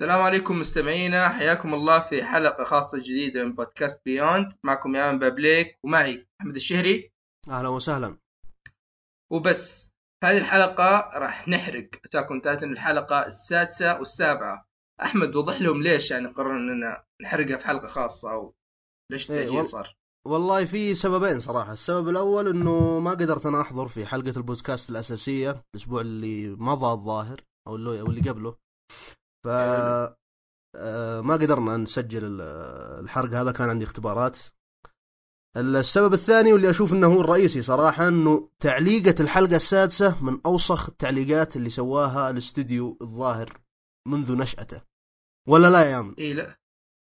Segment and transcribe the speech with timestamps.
[0.00, 1.28] السلام عليكم مستمعينا.
[1.28, 7.12] حياكم الله في حلقة خاصة جديدة من بودكاست بيوند معكم يا بابليك ومعي أحمد الشهري.
[7.50, 8.18] أهلا وسهلا.
[9.32, 9.90] وبس
[10.20, 14.66] في هذه الحلقة راح نحرق أتاكم تايتن الحلقة السادسة والسابعة.
[15.02, 18.54] أحمد وضح لهم ليش يعني قررنا أننا نحرقها في حلقة خاصة أو
[19.12, 19.94] ليش إيه، التأجيل وال- صار؟
[20.26, 21.72] والله في سببين صراحة.
[21.72, 27.40] السبب الأول أنه ما قدرت أنا أحضر في حلقة البودكاست الأساسية الأسبوع اللي مضى الظاهر
[27.68, 28.56] أو اللي, أو اللي قبله.
[29.44, 29.48] ف
[30.76, 32.40] آه، ما قدرنا نسجل ال-
[33.04, 34.38] الحرق هذا كان عندي اختبارات.
[35.56, 41.56] السبب الثاني واللي أشوف أنه هو الرئيسي صراحة أنه تعليقة الحلقة السادسة من أوسخ التعليقات
[41.56, 43.60] اللي سواها الاستوديو الظاهر
[44.08, 44.82] منذ نشأته.
[45.48, 46.58] ولا لا يا من إيه لا.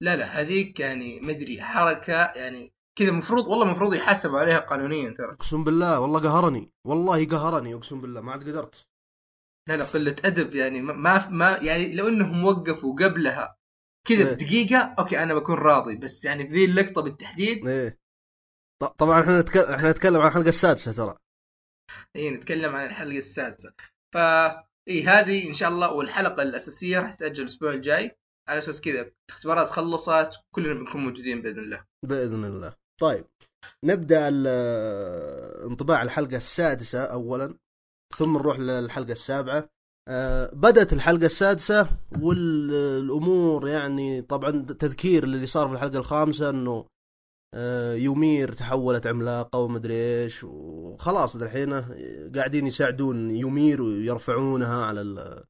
[0.01, 5.31] لا لا هذيك يعني مدري حركة يعني كذا المفروض والله المفروض يحاسب عليها قانونيا ترى.
[5.33, 8.87] أقسم بالله والله قهرني والله قهرني أقسم بالله ما عاد قدرت.
[9.67, 13.57] لا لا قلة أدب يعني ما- ما يعني لو إنهم وقفوا قبلها
[14.07, 14.33] كذا إيه.
[14.35, 15.95] بدقيقة أوكي أنا بكون راضي.
[15.95, 17.97] بس يعني في ذي اللقطة بالتحديد إيه.
[18.97, 21.17] طبعا إحنا نتكلم إحنا نتكلم عن الحلقة السادسة ترى.
[22.15, 23.73] اي نتكلم عن الحلقة السادسة.
[24.13, 24.47] فا
[24.87, 28.17] اي هذه إن شاء الله والحلقة الأساسية راح تتأجل الأسبوع الجاي.
[28.49, 31.85] على أساس كذا الاختبارات خلصت كلنا بنكون موجودين بإذن الله.
[32.05, 32.75] بإذن الله.
[33.01, 33.25] طيب
[33.85, 34.27] نبدأ
[35.67, 37.57] انطباع الحلقة السادسة اولا.
[38.17, 39.69] ثم نروح للحلقة السابعة
[40.07, 41.89] آه، بدأت الحلقة السادسة
[42.21, 46.85] والأمور يعني طبعا تذكير اللي صار في الحلقة الخامسة إنه
[47.53, 51.73] آه، يومير تحولت عملاقة ومدري إيش وخلاص الحين
[52.35, 55.43] قاعدين يساعدون يومير ويرفعونها على ال-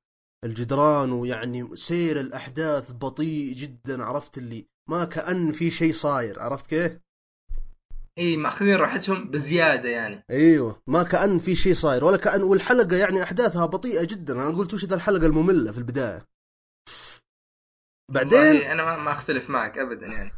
[0.46, 7.00] الجدران ويعني سير الأحداث بطيء جدا عرفت اللي ما كأن في شيء صاير عرفت كيف؟
[8.18, 10.24] إي مأخذين راحتهم بزيادة يعني.
[10.30, 14.34] أيوه ما كأن في شيء صاير ولا كأن والحلقة يعني أحداثها بطيئة جدا.
[14.34, 16.26] أنا قلت وش ذا الحلقة المملة في البداية؟
[18.12, 20.32] بعدين؟ أنا ما, ما أختلف معك ابدا يعني.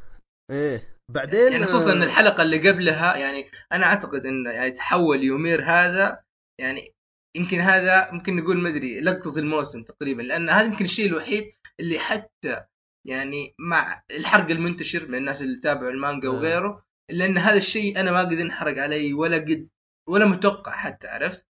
[0.51, 5.63] إيه بعدين؟ يعني خصوصا إن الحلقة اللي قبلها يعني أنا أعتقد إن يعني تحول يومير
[5.65, 6.23] هذا
[6.61, 6.93] يعني
[7.37, 12.65] يمكن هذا ممكن نقول مدري لقطة الموسم تقريبا لأن هذا يمكن الشيء الوحيد اللي حتى
[13.07, 16.31] يعني مع الحرق المنتشر من الناس اللي تابعوا المانجا آه.
[16.31, 19.69] وغيره لأن هذا الشيء أنا ما قد انحرق علي ولا قد
[20.09, 21.47] ولا متوقع حتى عرفت؟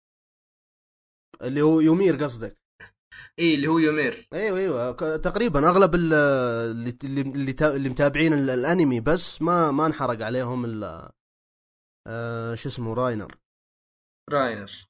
[1.43, 2.59] اللي هو يومير قصدك.
[3.39, 4.29] اي اللي هو يومير.
[4.33, 4.93] أيوه أيوه.
[5.17, 10.25] تقريبا أغلب ال- اللي اللي اللي, تا- اللي متابعين ال- الأنمي بس ما ما انحرق
[10.27, 11.13] عليهم الا
[12.07, 13.37] آه شو اسمه راينر.
[14.31, 14.89] راينر.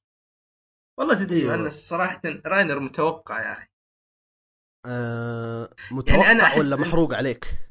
[0.99, 1.55] والله تدري أيوة.
[1.55, 3.69] أنا صراحة راينر متوقع يا أخي.
[4.87, 7.66] آه متوقع أنا أحس ولا محروق عليك؟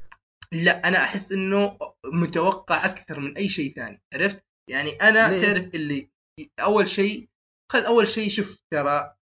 [0.52, 5.74] لا أنا أحس إنه متوقع أكثر من أي شيء ثاني عرفت؟ يعني أنا ليه؟ تعرف
[5.74, 6.10] اللي
[6.60, 7.28] أول شيء
[7.72, 9.16] خل أول شيء شوف ترى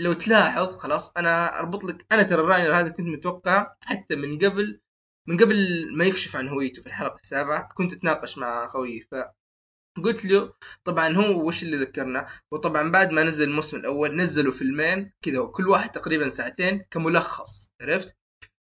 [0.00, 4.80] لو تلاحظ خلاص أنا أربط لك أنا ترى راينر هذا كنت متوقع حتى من قبل
[5.28, 10.54] من قبل ما يكشف عن هويته في الحلقة السابعة كنت أتناقش مع خويي فقلت له
[10.84, 15.68] طبعا هو وش اللي ذكرنا؟ وطبعا بعد ما نزل الموسم الأول نزلوا فيلمين كذا وكل
[15.68, 18.16] واحد تقريبا ساعتين كملخص عرفت؟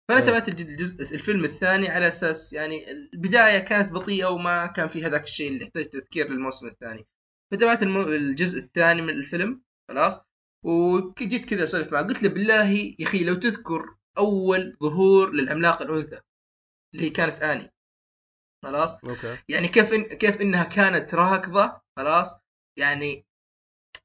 [0.10, 0.26] فأنا إيه.
[0.26, 5.24] تابعت الج- الجزء الفيلم الثاني على أساس يعني البداية كانت بطيئة وما كان في هذاك
[5.24, 7.08] الشيء اللي يحتاج تذكير للموسم الثاني.
[7.52, 8.02] فتابعت المو...
[8.02, 10.20] الجزء الثاني من الفيلم خلاص؟
[10.66, 16.20] وجيت كذا أسولف معه قلت له بالله يا أخي لو تذكر أول ظهور للعملاق الانثى
[16.96, 17.72] اللي هي كانت آني.
[18.66, 19.38] خلاص؟ أوكي.
[19.50, 20.04] يعني كيف إن...
[20.04, 22.36] كيف إنها كانت راكضة خلاص؟
[22.80, 23.26] يعني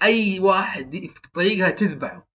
[0.02, 2.29] أي واحد طريقها تذبحه.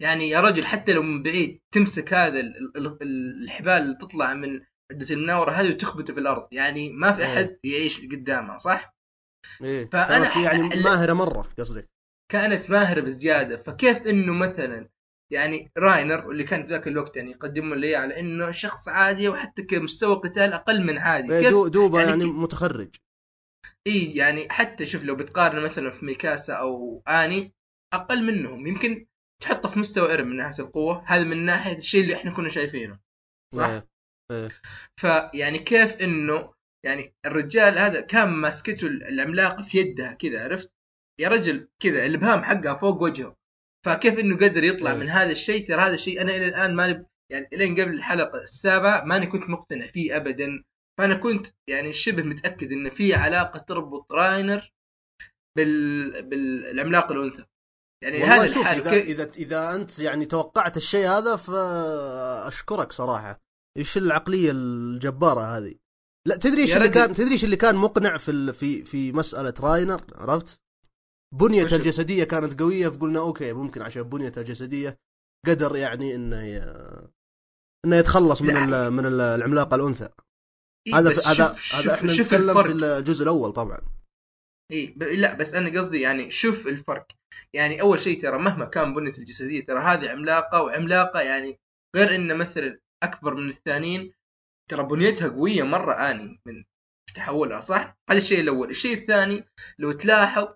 [0.00, 4.34] يعني يا رجل حتى لو من بعيد تمسك هذا ال- ال- ال- الحبال اللي تطلع
[4.34, 4.60] من
[4.92, 6.48] عدة الناورة هذه وتخبطه في الأرض.
[6.52, 7.34] يعني ما في إيه.
[7.34, 8.96] أحد يعيش قدامها صح؟
[9.62, 11.88] إيه فأنا في يعني ماهرة مرة قصدك.
[12.32, 13.62] كانت ماهرة بزيادة.
[13.62, 14.88] فكيف إنه مثلا
[15.32, 19.62] يعني راينر اللي كان في ذاك الوقت يعني يقدموا لي على إنه شخص عادي وحتى
[19.62, 21.32] كمستوى قتال أقل من عادي.
[21.32, 22.94] إيه كيف دو دوبه يعني يعني, متخرج.
[23.86, 27.54] اي يعني حتى شوف لو بتقارن مثلا في ميكاسا أو آني
[27.92, 28.66] أقل منهم.
[28.66, 29.06] يمكن
[29.42, 32.98] تحطه في مستوى ايرن من ناحية القوة هذا من ناحية الشيء اللي إحنا كنا شايفينه
[33.54, 33.88] صح إيه.
[34.32, 34.48] إيه.
[35.00, 36.54] فيعني كيف إنه
[36.86, 40.70] يعني الرجال هذا كان ماسكته العملاق في يدها كذا عرفت
[41.20, 43.36] يا رجل كذا الابهام حقها فوق وجهه
[43.86, 44.98] فكيف إنه قدر يطلع إيه.
[44.98, 49.04] من هذا الشيء ترى هذا الشيء أنا إلى الآن ماني يعني إلين قبل الحلقة السابعة
[49.04, 50.64] ماني كنت مقتنع فيه ابدا
[50.98, 54.72] فأنا كنت يعني شبه متأكد إن في علاقة تربط راينر
[55.56, 56.22] بال...
[56.22, 57.44] بالعملاق الأنثى
[58.02, 63.40] يعني هذا شوف إذا كيف- إذا إذا أنت يعني توقعت الشيء هذا فأشكرك صراحة.
[63.78, 65.74] إيش العقلية الجبارة هذه؟
[66.26, 66.88] لا تدري إيش اللي.
[66.88, 68.54] كان تدري إيش اللي كان مقنع في ال...
[68.54, 70.60] في في مسألة راينر؟ عرفت؟
[71.34, 74.98] بنيته الجسدية كانت قوية فقلنا أوكي ممكن عشان بنيته الجسدية
[75.46, 76.56] قدر يعني إنه ي...
[77.86, 78.56] إنه يتخلص من.
[78.56, 78.90] ال...
[78.92, 80.08] من ال- العملاقة الأنثى.
[80.86, 81.28] إيه هذا في...
[81.28, 82.66] هذا شوف- هذا إحنا شوف نتكلم الفرق.
[82.66, 83.78] في الجزء الأول طبعا.
[84.72, 85.02] اي ب...
[85.02, 87.06] لا بس أنا قصدي يعني شوف الفرق.
[87.56, 91.58] يعني أول شيء ترى مهما كان بنية الجسدية ترى هذه عملاقة وعملاقة يعني
[91.96, 94.12] غير إن مثلا أكبر من الثانيين
[94.70, 96.64] ترى بنيتها قوية مرة آني من
[97.14, 99.44] تحولها صح؟ هذا الشيء الأول، الشيء الثاني
[99.78, 100.48] لو تلاحظ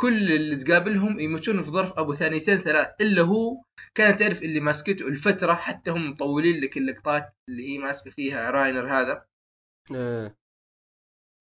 [0.00, 3.62] كل اللي تقابلهم يموتون في ظرف أبو ثانيتين ثلاث إلا هو
[3.94, 8.86] كان تعرف اللي ماسكته الفترة حتى هم مطولين لك اللقطات اللي هي ماسكة فيها راينر
[8.88, 9.26] هذا
[9.94, 10.36] إيه.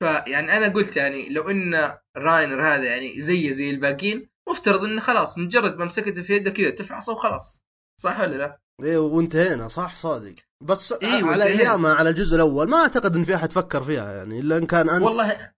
[0.03, 5.38] فيعني أنا قلت يعني لو إن راينر هذا يعني زيه زي الباقيين مفترض انه خلاص
[5.38, 7.63] مجرد ما مسكته في يده كذا تفعصه وخلاص.
[8.01, 9.68] صح ولا لا؟ إيه وانتهينا.
[9.68, 10.36] صح صادق.
[10.63, 11.44] بس إيه، على.
[11.44, 14.89] أيامها على الجزء الأول ما أعتقد إن في أحد فكر فيها يعني إلا إن كان
[14.89, 15.03] أنت.
[15.03, 15.51] والله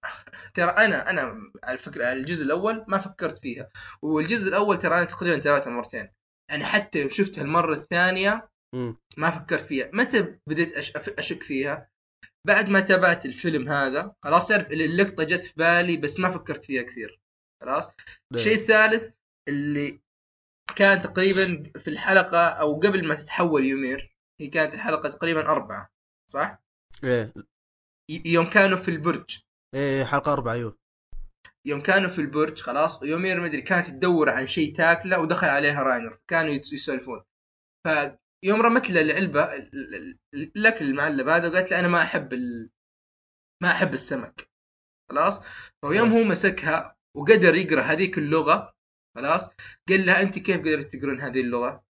[0.54, 3.69] ترى أنا أنا على فكره على الجزء الأول ما فكرت فيها.
[4.01, 6.10] والجزء الأول ترى أنا تقريبا تابعته مرتين.
[6.50, 8.50] يعني حتى يوم شفتها المره الثانية.
[9.18, 9.90] ما فكرت فيها.
[9.94, 10.74] متى بديت
[11.19, 11.90] أشك فيها؟
[12.48, 16.83] بعد ما تابعت الفيلم هذا خلاص تعرف اللقطة جت في بالي بس ما فكرت فيها
[16.83, 17.19] كثير.
[17.63, 17.88] خلاص؟
[18.33, 19.13] ليه؟ الشيء الثالث
[19.50, 20.00] اللي
[20.75, 25.89] كان تقريبا في الحلقة أو قبل ما تتحول يومير هي كانت الحلقة تقريبا أربعة
[26.31, 26.59] صح؟
[27.04, 27.33] إيه.
[28.25, 29.39] يوم كانوا في البرج.
[29.75, 30.77] إيه حلقة أربعة أيوه.
[31.65, 36.19] يوم كانوا في البرج خلاص؟ يومير مدري كانت تدور عن شيء تاكله ودخل عليها راينر
[36.27, 37.24] كانوا يسولفون.
[37.88, 42.33] فيوم رمت له العلبة ال- ال- ال- الأكل المعلب هذا وقالت له أنا ما أحب
[42.33, 42.69] ال...
[43.63, 44.50] ما أحب السمك
[45.12, 45.42] خلاص؟
[45.86, 48.74] فيوم هو مسكها وقدر يقرأ هذيك اللغة
[49.18, 49.50] خلاص؟
[49.90, 51.84] قال لها أنت كيف قدرت تقرين هذه اللغة؟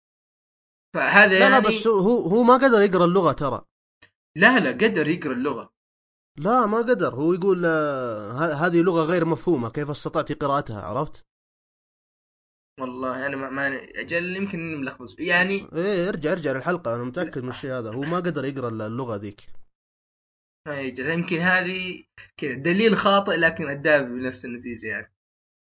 [0.95, 3.65] فهذا لا يعني لا بس هو هو ما قدر يقرأ اللغة ترى.
[4.37, 5.73] لا لا قدر يقرأ اللغة.
[6.39, 7.15] لا ما قدر.
[7.15, 11.25] هو يقول آه، هذه لغة غير مفهومة كيف استطعت قراءتها عرفت؟
[12.81, 17.49] والله أنا ما, ما أجل يمكن ملخبط يعني إيه ارجع ارجع للحلقة أنا متأكد من
[17.49, 17.93] الشيء هذا.
[17.93, 19.41] هو ما قدر يقرأ اللغة ذيك.
[20.69, 22.05] يجل يمكن هذه
[22.37, 25.14] كذا دليل خاطئ لكن ادى بنفس النتيجة يعني.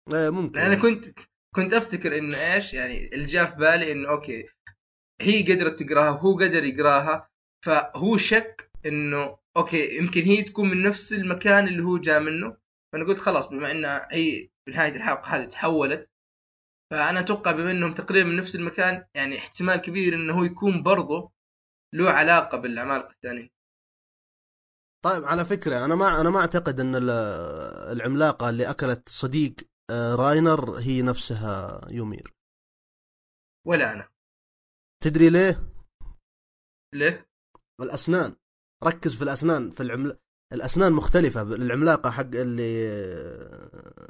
[0.07, 1.19] إيه ممكن لأن أنا كنت
[1.55, 4.49] كنت أفتكر انه إيش يعني اللي جاء في بالي إنه أوكي
[5.21, 7.29] هي قدرت تقراها وهو قدر يقراها
[7.65, 12.57] فهو شك إنه أوكي يمكن هي تكون من نفس المكان اللي هو جاء منه.
[12.93, 16.11] فأنا قلت خلاص بما إنها هي في نهاية الحلقة هذه تحولت
[16.91, 21.31] فأنا أتوقع بما إنهم تقريبا من نفس المكان يعني احتمال كبير إنه هو يكون برضه
[21.95, 23.49] له علاقة بالعمالقه الثانيين
[25.01, 27.09] طيب على فكرة أنا ما أنا ما أعتقد إن ال-
[27.91, 29.55] العملاقة اللي أكلت صديق
[30.15, 32.33] راينر هي نفسها يومير
[33.67, 34.09] ولا أنا.
[35.03, 35.63] تدري ليه؟
[36.95, 37.29] ليه؟
[37.81, 38.35] الأسنان.
[38.83, 40.17] ركز في الأسنان في العمل
[40.53, 42.83] الأسنان مختلفة العملاقة حق اللي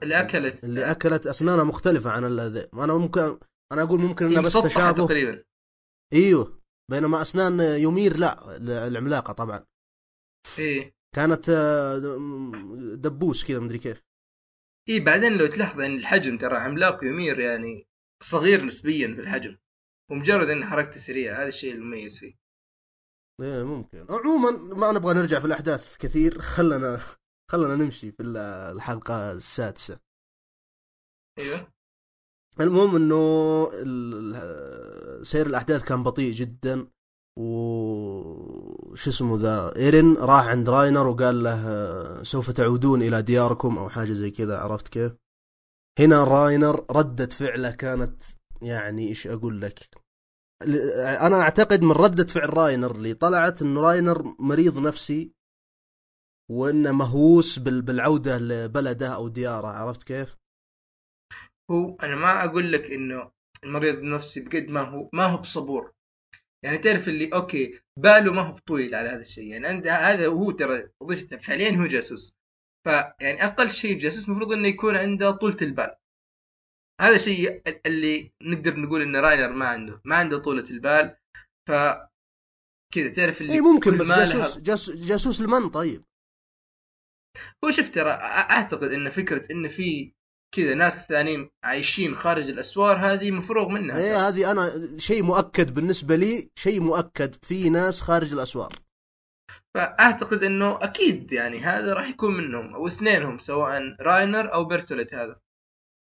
[0.03, 0.63] اللي أكلت.
[0.63, 3.39] اللي أكلت أسنانها مختلفة عن ال- أنا ممكن
[3.71, 5.05] أنا أقول ممكن إنها بس تشابه.
[5.05, 5.43] تقريبا.
[6.13, 6.61] إيوه.
[6.91, 8.57] بينما أسنان يومير لا
[8.87, 9.65] العملاقة طبعا.
[10.59, 10.93] إيه.
[11.15, 11.97] كانت آه،
[12.95, 14.01] دبوس كذا مدري كيف.
[14.89, 17.87] إيه بعدين لو تلاحظ إن الحجم ترى عملاق يمير يعني
[18.23, 19.57] صغير نسبيا في الحجم
[20.09, 22.33] ومجرد إن حركته سريعة هذا الشيء المميز فيه.
[23.41, 24.05] إيه ممكن.
[24.09, 27.01] عموما ما نبغى نرجع في الأحداث كثير خلنا
[27.51, 28.37] خلنا نمشي في ال-
[28.75, 29.99] الحلقة السادسة.
[31.39, 31.73] أيوه.
[32.59, 33.65] المهم إنه
[35.23, 36.87] سير الأحداث كان بطيء جدا.
[37.37, 43.77] و شو اسمه ذا إيرين راح عند راينر وقال له آه، سوف تعودون إلى دياركم
[43.77, 45.11] أو حاجة زي كذا عرفت كيف؟
[45.99, 48.23] هنا راينر ردة فعله كانت
[48.61, 49.89] يعني إيش أقول لك؟
[51.21, 55.31] أنا أعتقد من ردة فعل راينر اللي طلعت انه راينر مريض نفسي
[56.51, 60.37] وإنه مهووس بال- بالعودة لبلده أو دياره عرفت كيف؟
[61.71, 63.31] هو أنا ما أقول لك إنه
[63.63, 65.91] المريض النفسي بقد ما هو ما هو بصبور
[66.65, 69.43] يعني تعرف اللي أوكي باله ما هو بطويل على هذا الشيء.
[69.43, 72.33] يعني عند هذا هو ترى وظيفته فعليا هو جاسوس.
[72.87, 75.95] فيعني أقل شيء جاسوس المفروض إنه يكون عنده طولة البال.
[77.01, 81.17] هذا الشيء اللي نقدر نقول إن راينر ما عنده ما عنده طولة البال.
[81.67, 81.71] ف
[82.93, 86.03] كذا تعرف اللي إي ممكن بس جاسوس لها- جاس جاسوس لمن طيب؟
[87.65, 90.13] هو شوف ترى أعتقد إن فكرة إن في
[90.55, 93.97] كذا ناس ثانيين عايشين خارج الأسوار هذه مفروغ منها.
[93.97, 98.73] إيه هذه أنا شيء مؤكد بالنسبة لي شيء مؤكد في ناس خارج الأسوار.
[99.75, 105.39] فأعتقد إنه أكيد يعني هذا راح يكون منهم أو اثنينهم سواء راينر أو بيرتولت هذا.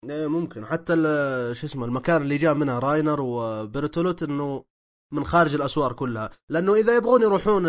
[0.10, 0.66] إيه ممكن.
[0.66, 0.94] حتى
[1.54, 4.64] شو اسمه المكان اللي جاء منها راينر وبرتولوت إنه
[5.14, 6.30] من خارج الأسوار كلها.
[6.50, 7.64] لأنه إذا يبغون يروحون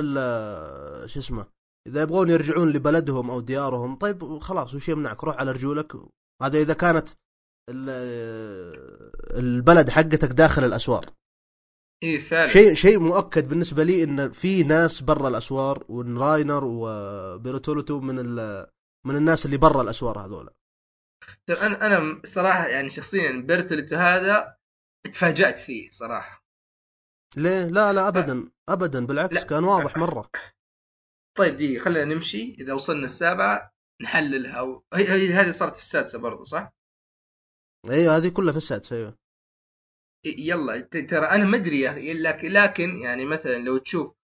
[1.07, 1.47] شو اسمه
[1.87, 5.97] إذا يبغون يرجعون لبلدهم أو ديارهم طيب خلاص وش يمنعك؟ روح على رجولك
[6.43, 7.09] هذا إذا كانت
[7.71, 7.91] ال-
[9.39, 11.11] البلد حقتك داخل الأسوار.
[12.05, 12.49] اي فعلا.
[12.49, 18.17] شيء شيء مؤكد بالنسبة لي إن في ناس برا الأسوار وإن راينر وبيرتولتو من.
[19.07, 20.51] من الناس اللي برا الأسوار هذول.
[21.47, 24.57] ترى أنا أنا صراحة يعني شخصيا بيرتوليتو هذا
[25.13, 26.45] تفاجأت فيه صراحة.
[27.37, 29.47] ليه؟ لا لا ابدا ابدا بالعكس لا.
[29.47, 30.31] كان واضح مرة.
[31.39, 32.55] طيب دي خلينا نمشي.
[32.59, 34.85] إذا وصلنا السابعة نحللها و...
[34.95, 36.73] هي, هي هذه صارت في السادسة برضو صح؟
[37.91, 39.19] أيوه هذه كلها في السادسة أيوه
[40.27, 44.15] يلا ت- ترى أنا ما أدري يا أخي لكن لكن يعني مثلا لو تشوف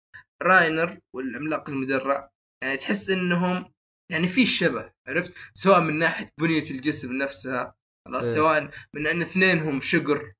[0.42, 2.30] راينر والعملاق المدرع
[2.62, 3.72] يعني تحس إنهم
[4.10, 7.74] يعني في شبه عرفت سواء من ناحية بنية الجسم نفسها
[8.06, 8.34] خلاص إيه.
[8.34, 10.32] سواء من إن اثنينهم شقر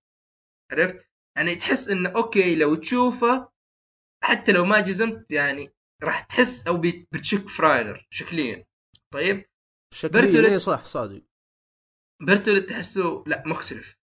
[0.72, 3.48] عرفت يعني تحس انه أوكي لو تشوفه
[4.24, 5.74] حتى لو ما جزمت يعني
[6.04, 8.64] راح تحس أو بت- بتشك في راينر شكليا
[9.14, 9.44] طيب.
[9.94, 11.22] شكليا اي صح صادق.
[12.22, 13.96] بيرتولت تحسه لا مختلف.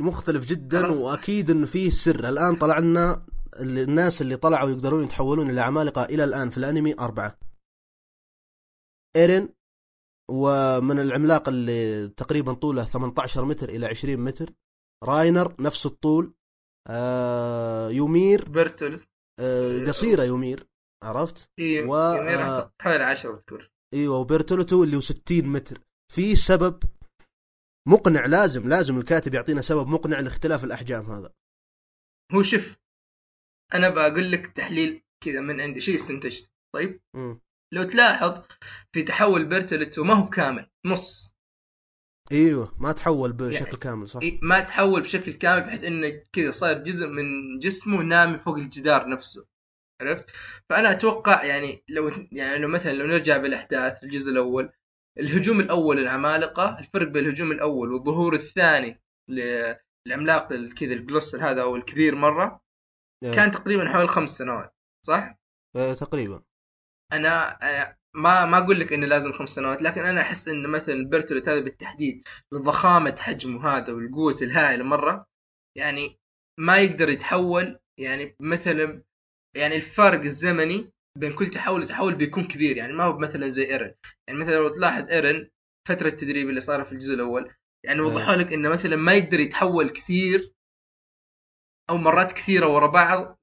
[0.00, 0.98] مختلف جدا خلاص.
[0.98, 2.28] وأكيد إنه فيه سر.
[2.28, 3.26] الآن طلع لنا
[3.60, 7.38] الناس اللي طلعوا يقدرون يتحولون إلى عمالقه إلى الآن في الأنمي أربعة.
[9.16, 9.48] إيرين
[10.30, 14.52] ومن العملاق اللي تقريبا طوله 18 متر إلى 20 متر.
[15.04, 16.34] راينر نفس الطول.
[16.88, 18.48] آه يومير.
[18.48, 19.08] بيرتولت
[19.40, 20.69] آه قصيرة يومير.
[21.04, 22.60] عرفت؟ اي و- راح آه.
[22.60, 25.80] تحط حوالي 10 بتكون أيوه وبيرتولوتو اللي هو 60 متر.
[26.12, 26.82] في سبب
[27.88, 31.32] مقنع لازم لازم الكاتب يعطينا سبب مقنع لاختلاف الأحجام هذا.
[32.34, 32.76] هو شوف
[33.74, 35.80] أنا بقول لك تحليل كذا من عندي.
[35.80, 37.40] شيء استنتجته طيب؟ مم.
[37.74, 38.42] لو تلاحظ
[38.92, 41.34] في تحول بيرتوليتو ما هو كامل نص.
[42.32, 44.20] إيوه ما تحول بشكل يعني- كامل صح.
[44.22, 49.08] إيه، ما تحول بشكل كامل بحيث إنه كذا صار جزء من جسمه نامي فوق الجدار
[49.08, 49.46] نفسه.
[50.00, 50.30] عرفت
[50.70, 54.72] فأنا أتوقع يعني لو يعني لو مثلا لو نرجع بالأحداث الجزء الأول
[55.18, 62.14] الهجوم الأول العمالقة الفرق بين الهجوم الأول والظهور الثاني للعملاق كذا الجلوسر هذا أو الكبير
[62.14, 62.60] مرة
[63.24, 63.34] إيه.
[63.34, 64.74] كان تقريبا حوالي خمس سنوات
[65.06, 65.38] صح؟
[65.76, 66.42] آه تقريبا
[67.12, 71.08] أنا أنا ما ما أقول لك إنه لازم خمس سنوات لكن أنا أحس إن مثلا
[71.08, 75.26] بيرتولت هذا بالتحديد لضخامه حجمه هذا والقوة الهائلة مرة
[75.76, 76.20] يعني
[76.58, 79.02] ما يقدر يتحول يعني مثلا
[79.56, 82.76] يعني الفارق الزمني بين كل تحول وتحول بيكون كبير.
[82.76, 83.94] يعني ما هو مثلا زي إيرن.
[84.28, 85.48] يعني مثلا لو تلاحظ إيرن
[85.88, 87.52] فترة التدريب اللي صار في الجزء الأول
[87.86, 90.52] يعني وضحوا لك إنه مثلا ما يقدر يتحول كثير
[91.90, 93.38] أو مرات كثيرة ورا بعض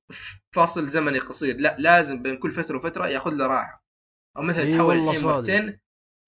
[0.56, 1.58] فاصل زمني قصير.
[1.58, 3.84] لا لازم بين كل فترة وفترة يأخذ له راحة.
[4.38, 5.26] أو مثلا إي يتحول والله الحين.
[5.26, 5.80] مرتين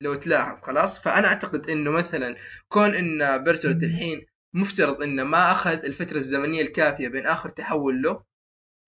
[0.04, 2.36] لو تلاحظ خلاص؟ فأنا أعتقد إنه مثلا
[2.74, 8.29] كون إن بيرتولت الحين مفترض إنه ما أخذ الفترة الزمنية الكافية بين آخر تحول له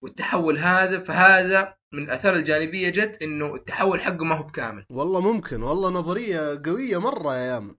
[0.02, 4.86] والتحول هذا فهذا من الآثار الجانبية جت إنه التحول حقه ما هو بكامل.
[4.90, 7.74] والله ممكن والله نظرية قوية مرة يا يامن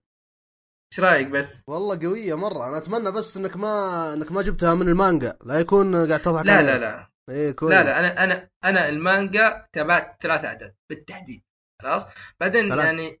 [0.92, 2.68] إيش رأيك بس؟ والله قوية مرة.
[2.68, 5.38] أنا أتمنى بس إنك ما إنك ما جبتها من المانجا.
[5.44, 6.62] لا يكون قاعد تضحك لا.
[6.62, 7.10] لا لا.
[7.30, 7.72] إيه كويس.
[7.72, 11.42] لا لا أنا أنا أنا المانجا تابعت ثلاث أعداد بالتحديد.
[11.82, 12.04] خلاص؟
[12.40, 13.20] بعدين ثلاث؟ يعني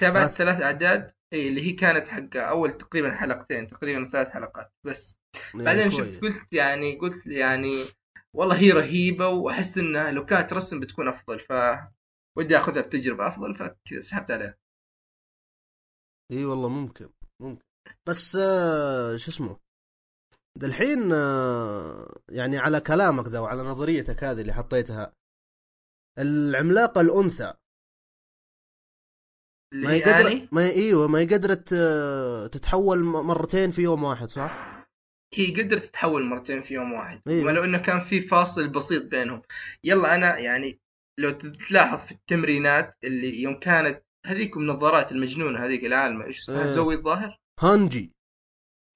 [0.00, 5.19] تابعت ثلاث؟ أعداد اي اللي هي كانت حق أول تقريبا حلقتين تقريبا ثلاث حلقات بس.
[5.54, 5.90] بعدين.
[5.90, 7.84] شفت قلت يعني قلت يعني
[8.36, 11.52] والله هي رهيبة وأحس انها لو كانت رسم بتكون أفضل ف
[12.38, 14.56] ودي أخذها بتجربة أفضل فكذا سحبت عليها
[16.32, 17.08] إي والله ممكن
[17.42, 17.64] ممكن
[18.08, 19.56] بس آه شو اسمه
[20.62, 25.12] الحين آه يعني على كلامك ذا وعلى نظريتك هذه اللي حطيتها
[26.18, 27.54] العملاقة الأنثى
[29.72, 31.74] اللي ما هي قدرت ما إيوه ما هي قدرت
[32.52, 34.79] تتحول مرتين في يوم واحد صح؟
[35.34, 37.20] هي قدرت تتحول مرتين في يوم واحد.
[37.28, 37.46] أيوة.
[37.46, 39.42] ولو إنه كان في فاصل بسيط بينهم.
[39.84, 40.80] يلا أنا يعني
[41.18, 41.30] لو
[41.68, 46.66] تلاحظ في التمرينات اللي يوم كانت هذيك النظارات المجنونة هذيك العالمة إيش اسمها؟ إيه.
[46.66, 48.12] زوي الظاهر؟ هانجي.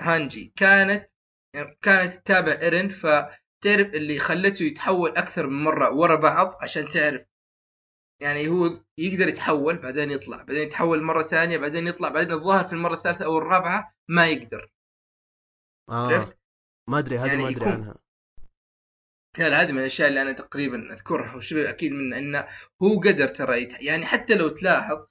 [0.02, 0.52] هانجي.
[0.56, 1.10] كانت
[1.82, 7.22] كانت تتابع ايرن فتعرف اللي خلته يتحول أكثر من مرة ورا بعض عشان تعرف.
[8.22, 12.72] يعني هو يقدر يتحول بعدين يطلع بعدين يتحول مرة ثانية بعدين يطلع بعدين الظاهر في
[12.72, 14.70] المرة الثالثة أو الرابعة ما يقدر.
[15.90, 16.38] آه عرفت؟
[16.90, 17.94] ما أدري هذه يعني ما أدري عنها
[19.38, 22.48] لا هذه من الأشياء اللي أنا تقريبا أذكرها وشبه أكيد من انه
[22.82, 23.68] هو قدر ترى.
[23.80, 25.06] يعني حتى لو تلاحظ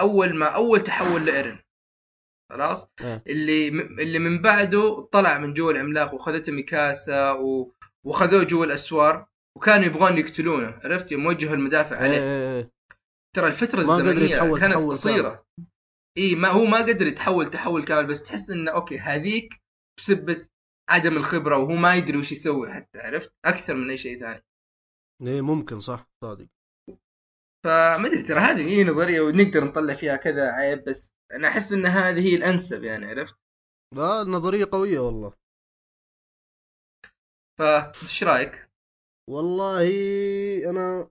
[0.00, 1.58] أول ما أول تحول لإيرن
[2.52, 3.22] خلاص إيه.
[3.26, 3.68] اللي.
[4.02, 7.72] اللي من بعده طلع من جوا العملاق وخذته ميكاسا و...
[8.06, 9.26] وخذوه جوا الأسوار
[9.56, 12.72] وكانوا يبغون يقتلونه عرفت يوم وجهوا المدافع إيه عليه إيه.
[13.36, 15.46] ترى الفترة ما قدر الزمنية يتحول كانت قصيرة
[16.18, 19.61] اي ما هو ما قدر يتحول تحول كامل بس تحس إنه أوكي هذيك
[19.98, 20.48] بسبه
[20.90, 24.44] عدم الخبرة وهو ما يدري وش يسوي حتى عرفت؟ أكثر من أي شيء ثاني.
[25.22, 26.48] إيه ممكن صح صادق.
[27.64, 31.86] فما أدري ترى هذه هي نظرية ونقدر نطلع فيها كذا عيب بس أنا أحس إن
[31.86, 33.36] هذه هي الأنسب يعني عرفت؟
[33.96, 35.32] لا نظرية قوية والله.
[37.58, 38.70] فانت إيش رأيك؟
[39.30, 39.90] والله
[40.70, 41.10] أنا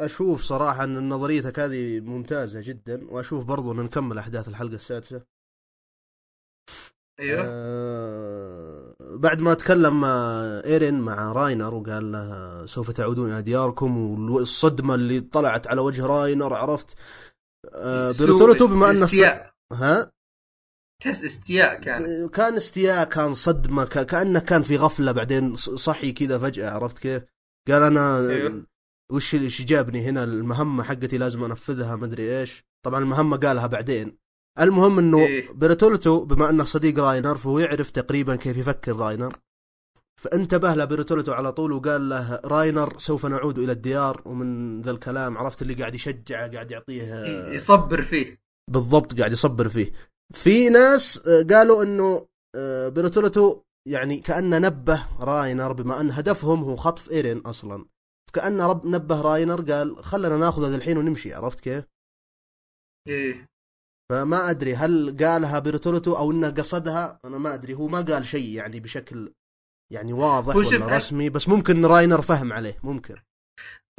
[0.00, 5.26] أشوف صراحة إن نظريتك هذه ممتازة جدا وأشوف برضو إن نكمل أحداث الحلقة السادسة.
[7.20, 7.42] أيوه.
[7.46, 14.94] آه بعد ما تكلم آه، إيرين مع راينر وقال له سوف تعودون إلى دياركم والصدمه
[14.94, 16.94] اللي طلعت على وجه راينر عرفت؟
[17.74, 18.12] آه
[18.66, 19.52] بما انه استيعاب.
[19.72, 20.12] ها؟
[21.02, 22.28] تحس استياء كان.
[22.28, 27.22] كان استياء كان صدمة ك- كأنه كان في غفلة بعدين صحي كذا فجأة عرفت كيف؟
[27.68, 28.66] قال أنا أيوه.
[29.12, 32.64] وش اللي جابني هنا المهمة حقتي لازم أنفذها مدري إيش.
[32.84, 34.18] طبعا المهمة قالها بعدين.
[34.60, 35.52] المهم إنه إيه.
[35.52, 39.36] بيرتولتو بما إنه صديق راينر فهو يعرف تقريبا كيف يفكر راينر.
[40.22, 44.22] فانتبه له بيرتولتو على طول وقال له راينر سوف نعود إلى الديار.
[44.24, 48.40] ومن ذا الكلام عرفت اللي قاعد يشجعه قاعد يعطيه يصبر فيه.
[48.70, 49.92] بالضبط قاعد يصبر فيه.
[50.34, 56.76] في ناس آه، قالوا إنه آه، بيرتولتو يعني كأنه نبه راينر بما إن هدفهم هو
[56.76, 57.84] خطف إيرين أصلا.
[58.32, 61.34] كأنه رب نبه راينر قال خلنا ناخذ هذا الحين ونمشي.
[61.34, 61.84] عرفت كيف؟
[63.08, 63.46] إيه.
[64.10, 67.20] فما أدري هل قالها بيرتولتو أو انه قصدها.
[67.24, 69.32] أنا ما أدري هو ما قال شيء يعني بشكل
[69.92, 73.16] يعني واضح ولا أنا- رسمي بس ممكن راينر فهم عليه ممكن.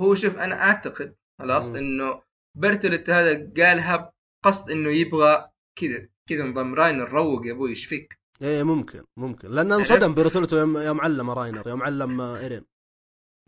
[0.01, 1.71] هو شوف أنا أعتقد خلاص.
[1.73, 2.21] إنه
[2.57, 4.13] برتلت هذا قالها
[4.45, 5.49] بقصد إنه يبغى
[5.79, 9.51] كذا كذا نظام راينر روق يا أبوي إيش فيك؟ إيه ممكن ممكن.
[9.51, 12.65] لأن انصدم بيرتولتو يوم يوم علم راينر يوم علم آه، إيرين.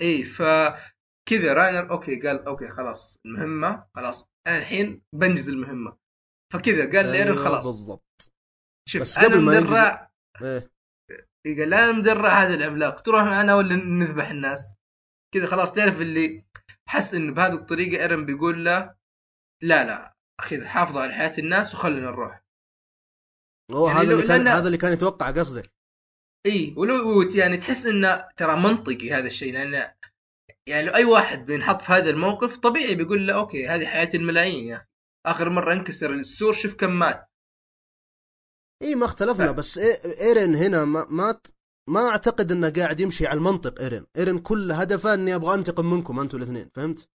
[0.02, 0.42] إيه ف
[1.30, 5.98] كذا راينر okay قال okay خلاص المهمة خلاص أنا الحين بنجز المهمة.
[6.54, 7.66] فكذا قال لإيرين أيوة خلاص.
[7.66, 8.32] بالضبط.
[8.90, 10.12] شوف بس أنا قبل ما مدرع.
[10.42, 10.72] إيه.
[11.46, 13.02] إيه قال لا مدرع هذا العملاق.
[13.02, 14.74] تروح معنا ولا نذبح الناس.
[15.34, 16.46] كذا خلاص تعرف اللي
[16.90, 18.96] حس انه بهذه الطريقة ايرن بيقول له
[19.64, 22.44] لا لا أخي حافظوا على حياة الناس وخلينا نروح.
[23.72, 25.72] هو يعني هذا اللي كان هذا اللي كان يتوقع قصدك؟
[26.46, 29.92] إي ولو يعني تحس إنه ترى منطقي هذا الشيء لأن
[30.68, 34.68] يعني لو أي واحد بينحط في هذا الموقف طبيعي بيقول له okay هذه حياة الملايين.
[34.68, 34.89] يا أخي
[35.32, 37.30] آخر مرة انكسر السور شوف كم مات.
[38.84, 41.54] اي ما اختلفنا ف- بس إي- إيرين هنا ما ما ت-
[41.90, 44.06] ما أعتقد إنه قاعد يمشي على المنطق إيرين.
[44.18, 47.10] إيرين كل هدفه إني أبغى أنتقم منكم أنتم الاثنين فهمت؟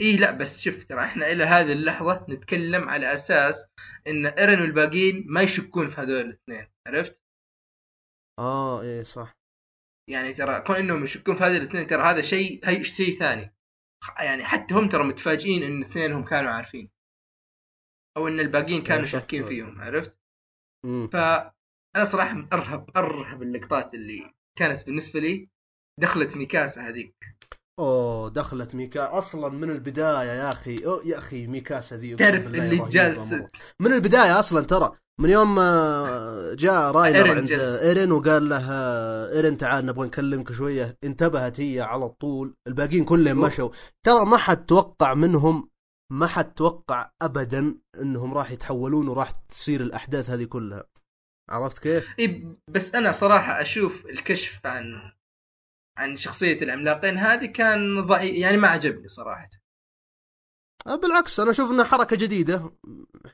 [0.00, 3.66] اي لا بس شوف ترى إحنا إلى هذه اللحظة نتكلم على أساس
[4.06, 7.20] إن ايرن والباقيين ما يشكون في هذول الاثنين عرفت؟
[8.38, 9.32] آه إيه صح.
[10.10, 13.54] يعني ترى كون إنهم يشكون في هذول الاثنين ترى هذا شيء هي شيء ثاني.
[14.18, 16.90] يعني حتى هم ترى متفاجئين إن اثنينهم كانوا عارفين
[18.16, 19.04] أو إن الباقيين كانوا.
[19.04, 20.18] شاكين فيهم عرفت؟
[20.84, 21.08] مم.
[21.12, 25.48] فانا صراحة من أرهب أرهب اللقطات اللي كانت بالنسبة لي
[26.00, 27.14] دخلت ميكاسا هذيك
[27.82, 32.58] أوه دخلت ميكا أصلا من البداية يا أخي أوه يا أخي ميكاسا ذي تعرف اللي
[32.58, 33.48] رهيبة جالس مرة.
[33.80, 37.60] من البداية أصلا ترى من يوم ما جاء راينر عند جلس.
[37.60, 38.70] إيرين وقال له
[39.32, 43.40] إيرين تعال نبغى نكلمك شوية انتبهت هي على طول الباقيين كلهم.
[43.40, 43.70] مشوا
[44.06, 45.68] ترى ما حد توقع منهم
[46.12, 50.84] ما حد توقع ابدا إنهم راح يتحولون وراح تصير الأحداث هذه كلها
[51.50, 55.12] عرفت كيف؟ إيه بس أنا صراحة أشوف الكشف عن
[55.98, 59.48] عن شخصية العملاقين هذه كان ضعيف يعني ما عجبني صراحة
[60.86, 62.72] آه، بالعكس أنا أشوف إنها حركة جديدة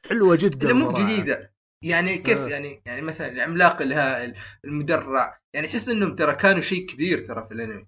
[0.09, 0.93] حلوة جدا لا مو.
[0.93, 2.49] جديدة يعني كيف آه.
[2.49, 7.55] يعني يعني مثلا العملاق الهائل المدرع يعني تحس إنهم ترى كانوا شيء كبير ترى في
[7.55, 7.87] الأنمي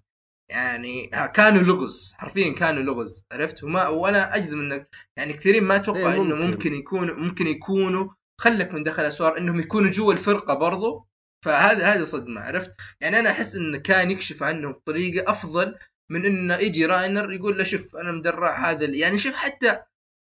[0.51, 5.75] يعني ها- كانوا لغز حرفيا كانوا لغز عرفت وما وأنا أجزم انك يعني كثيرين ما
[5.75, 6.47] أتوقع إيه، إنه ممكن.
[6.51, 8.09] ممكن يكونوا ممكن يكونوا
[8.41, 11.07] خلك من دخل اسوار إنهم يكونوا جوا الفرقة برضو
[11.45, 15.75] فهذا هذه صدمة عرفت؟ يعني أنا أحس انه كان يكشف عنهم بطريقة أفضل
[16.11, 19.79] من انه يجي راينر يقول له شوف أنا مدرع هذا ال- يعني شوف حتى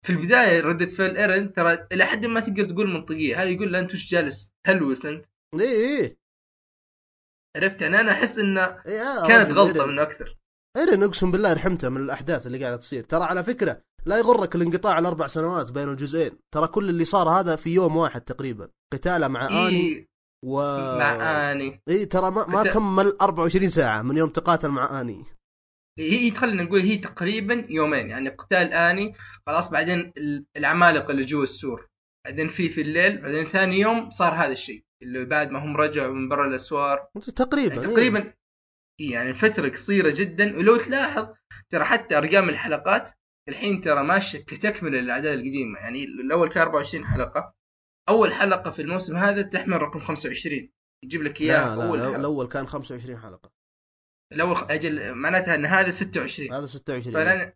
[0.05, 3.79] في البداية ردة فعل ايرن ترى إلى حد ما تقدر تقول منطقية هذا يقول له
[3.79, 5.25] أنت وش جالس تهلوس أنت؟
[5.59, 6.17] إيه إيه.
[7.57, 10.37] عرفت؟ يعني أنا أحس انه إيه، يا كانت غلطة إيرين- منه أكثر.
[10.77, 13.03] ايرين أقسم بالله رحمته من الأحداث اللي قاعدة تصير.
[13.03, 16.31] ترى على فكرة لا يغرك الانقطاع الأربع سنوات بين الجزئين.
[16.53, 18.69] ترى كل اللي صار هذا في يوم واحد تقريبا.
[18.93, 19.69] قتاله مع آني.
[19.79, 20.07] إيه.
[20.43, 20.57] و
[20.99, 21.81] مع آني.
[21.89, 25.25] إي ترى ما, ما كمل 24 ساعة من يوم تقاتل مع آني.
[25.99, 29.15] هي خلينا نقول هي تقريبا يومين يعني قتال آني
[29.47, 31.87] خلاص بعدين ال- العمالقة اللي جوا السور.
[32.25, 34.83] بعدين في في الليل بعدين ثاني يوم صار هذا الشيء.
[35.03, 37.07] اللي بعد ما هم رجعوا من برا الأسوار.
[37.35, 37.93] تقريبا يعني إيه.
[37.93, 38.33] تقريبا
[39.01, 40.57] يعني فتره قصيرة جدا.
[40.57, 41.27] ولو تلاحظ
[41.69, 43.11] ترى حتى أرقام الحلقات
[43.49, 45.79] الحين ترى ماشيه كتكمله للاعداد القديمة.
[45.79, 47.53] يعني الأول كان 24 حلقة.
[48.09, 50.69] أول حلقة في الموسم هذا تحمل رقم 25
[51.03, 52.15] يجيب لك لا, أول لا حلقة.
[52.15, 53.51] الأول كان 25 حلقة.
[54.31, 57.53] الأول أجل معناتها إن هذا 26 هذا 26 فلان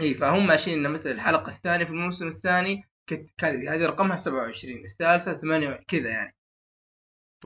[0.00, 3.44] اي فهم ماشيين إن مثلا الحلقة الثانية في الموسم الثاني كت...
[3.44, 6.36] هذه رقمها 27 الثالثة 28 كذا يعني.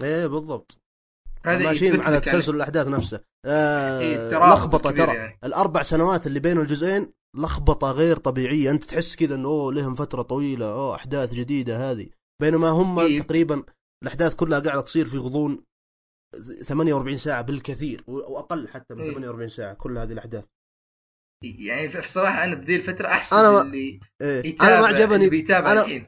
[0.02, 0.78] إيه بالضبط.
[1.44, 3.24] هذا ماشيين على تسلسل الأحداث نفسه.
[3.44, 5.16] آه إيه، لخبطة ترى.
[5.16, 5.38] يعني.
[5.44, 10.22] الأربع سنوات اللي بين الجزئين لخبطة غير طبيعية أنت تحس كذا إنه أوه لهم فترة
[10.22, 12.06] طويلة أوه أحداث جديدة هذه
[12.40, 13.22] بينما هم إيه.
[13.22, 13.62] تقريبا
[14.02, 15.64] الأحداث كلها قاعدة تصير في غضون
[16.64, 19.10] 48 ساعة بالكثير أو أقل حتى من إيه.
[19.12, 20.44] 48 ساعة كل هذه الأحداث
[21.44, 24.46] يعني بصراحه أنا بذي الفترة أحسن أنا ما- اللي إيه.
[24.46, 26.06] يتابع أنا ما عجبني اللي بيتابع أنا- الحين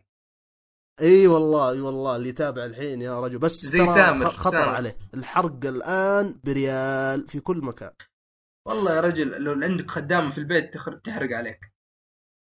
[1.01, 4.69] إي والله إي والله اللي يتابع الحين يا رجل بس زي سامر، خطر سامر.
[4.69, 7.91] عليه الحرق الآن بريال في كل مكان
[8.69, 11.73] والله يا رجل لو عندك خدامة في البيت تخر- تحرق عليك.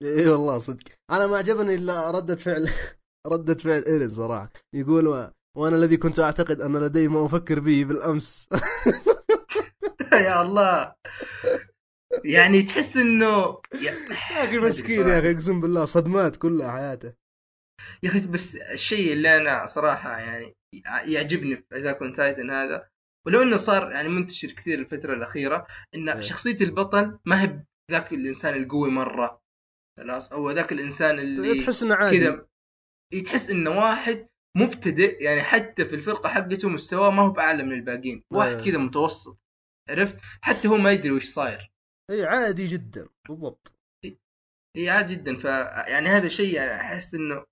[0.03, 0.83] إي والله صدق.
[1.11, 2.69] أنا ما عجبني إلا ردة فعل
[3.33, 4.51] ردة فعل ايرين صراحة.
[4.75, 5.31] يقول و...
[5.57, 8.47] وأنا الذي كنت أعتقد أن لدي ما أفكر به بالأمس.
[10.13, 10.95] يا الله.
[12.25, 13.91] يعني تحس إنه يا
[14.43, 17.13] أخي مسكين يا أخي أقسم بالله صدمات كلها حياته.
[18.03, 20.55] يا أخي بس الشيء اللي أنا صراحة يعني
[21.05, 22.89] يعجبني في Attack on Titan هذا
[23.27, 26.21] ولو إنه صار يعني منتشر كثير الفترة الأخيرة إن إيه.
[26.21, 29.41] شخصية البطل ما هي ذاك الإنسان القوي مرة.
[29.97, 32.19] خلاص؟ أو ذاك الإنسان اللي تحس إنه عادي.
[32.19, 32.47] كذا.
[33.25, 38.23] تحس إنه واحد مبتدئ يعني حتى في الفرقة حقته مستواه ما هو بأعلى من الباقيين.
[38.33, 38.71] واحد إيه.
[38.71, 39.39] كذا متوسط.
[39.89, 41.71] عرفت؟ حتى هو ما يدري وش صاير.
[42.11, 43.07] إي عادي جدا.
[43.29, 43.73] بالضبط.
[44.77, 45.37] هي عادي جدا.
[45.37, 45.43] ف
[45.87, 47.45] يعني هذا شيء يعني أحس إنه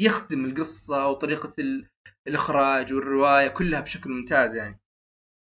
[0.00, 1.88] يخدم القصة وطريقة ال...
[2.28, 4.81] الإخراج والرواية كلها بشكل ممتاز يعني.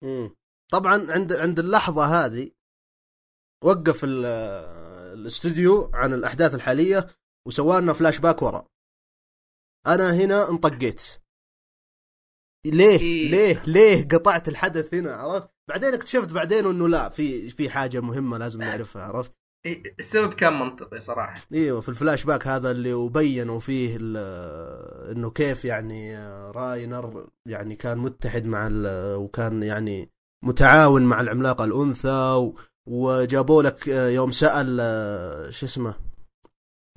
[0.04, 0.30] مم.
[0.72, 2.50] طبعا عند عند اللحظة هذه
[3.64, 4.24] وقف ال-
[5.18, 7.06] الاستوديو عن الأحداث الحالية
[7.46, 8.66] وسوى لنا فلاش باك ورا.
[9.86, 11.02] أنا هنا انطقيت.
[12.66, 13.30] ليه؟ إيه.
[13.30, 18.38] ليه؟ ليه قطعت الحدث هنا؟ عرفت؟ بعدين اكتشفت بعدين إنه لا في في حاجة مهمة
[18.38, 19.37] لازم نعرفها عرفت؟
[20.00, 21.34] السبب كان منطقي صراحة.
[21.54, 23.96] إيوه في الفلاش باك هذا اللي وبينوا فيه
[25.12, 26.18] إنه كيف يعني
[26.50, 28.68] راينر يعني كان متحد مع
[29.16, 30.10] وكان يعني
[30.44, 32.54] متعاون مع العملاقه الأنثى و-
[32.86, 35.94] وجابوا لك يوم سأل شو اسمه؟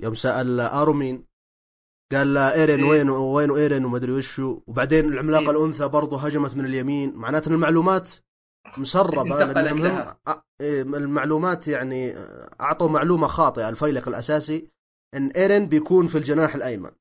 [0.01, 1.25] يوم سأل أرمين.
[2.11, 2.89] قال له إيرين إيه.
[2.89, 4.61] وين وين إيرين وما أدري وشو.
[4.67, 5.51] وبعدين العملاقه إيه.
[5.51, 7.15] الأنثى برضه هجمت من اليمين.
[7.15, 8.11] معناته المعلومات
[8.77, 10.19] مسربه لانهم لها.
[10.61, 12.13] إيه، المعلومات يعني
[12.61, 14.67] أعطوا معلومة خاطئة الفيلق الأساسي
[15.15, 16.91] إن إيرين بيكون في الجناح الأيمن.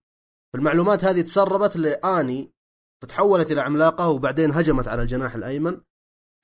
[0.54, 2.52] المعلومات هذه تسربت لآني
[3.02, 5.80] فتحولت إلى عملاقة وبعدين هجمت على الجناح الأيمن.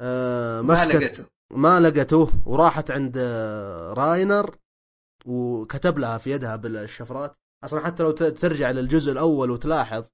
[0.03, 1.25] آه ما مسكت لقيته.
[1.53, 4.57] ما لقته وراحت عند آه، راينر
[5.27, 7.35] وكتب لها في يدها بالشفرات.
[7.65, 10.05] أصلا حتى لو ترجع للجزء الأول وتلاحظ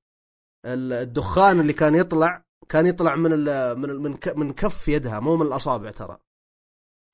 [0.67, 4.89] ال- الدخان اللي كان يطلع كان يطلع من ال من ال من ك- من كف
[4.89, 6.19] يدها مو من الأصابع ترى.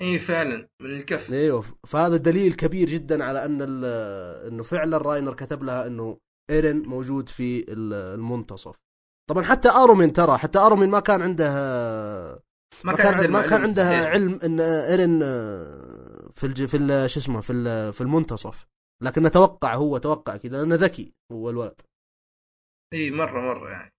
[0.03, 1.33] اي فعلا من الكف.
[1.33, 3.85] أيوه فهذا دليل كبير جدا على أن ال-
[4.53, 6.19] إنه فعلا راينر كتب لها إنه
[6.51, 8.77] ايرين موجود في ال- المنتصف.
[9.31, 11.49] طبعا حتى آرمين ترى حتى آرمين ما كان عنده
[12.85, 14.11] ما كان عنده ما كان عندها الصحيحة.
[14.13, 16.65] علم إن ايرين آه، في الج...
[16.65, 18.67] في ال- شو اسمه في ال- في المنتصف.
[19.03, 21.81] لكن توقع هو توقع كذا لأنه ذكي هو الولد.
[22.95, 23.93] اي مرة مرة يعني.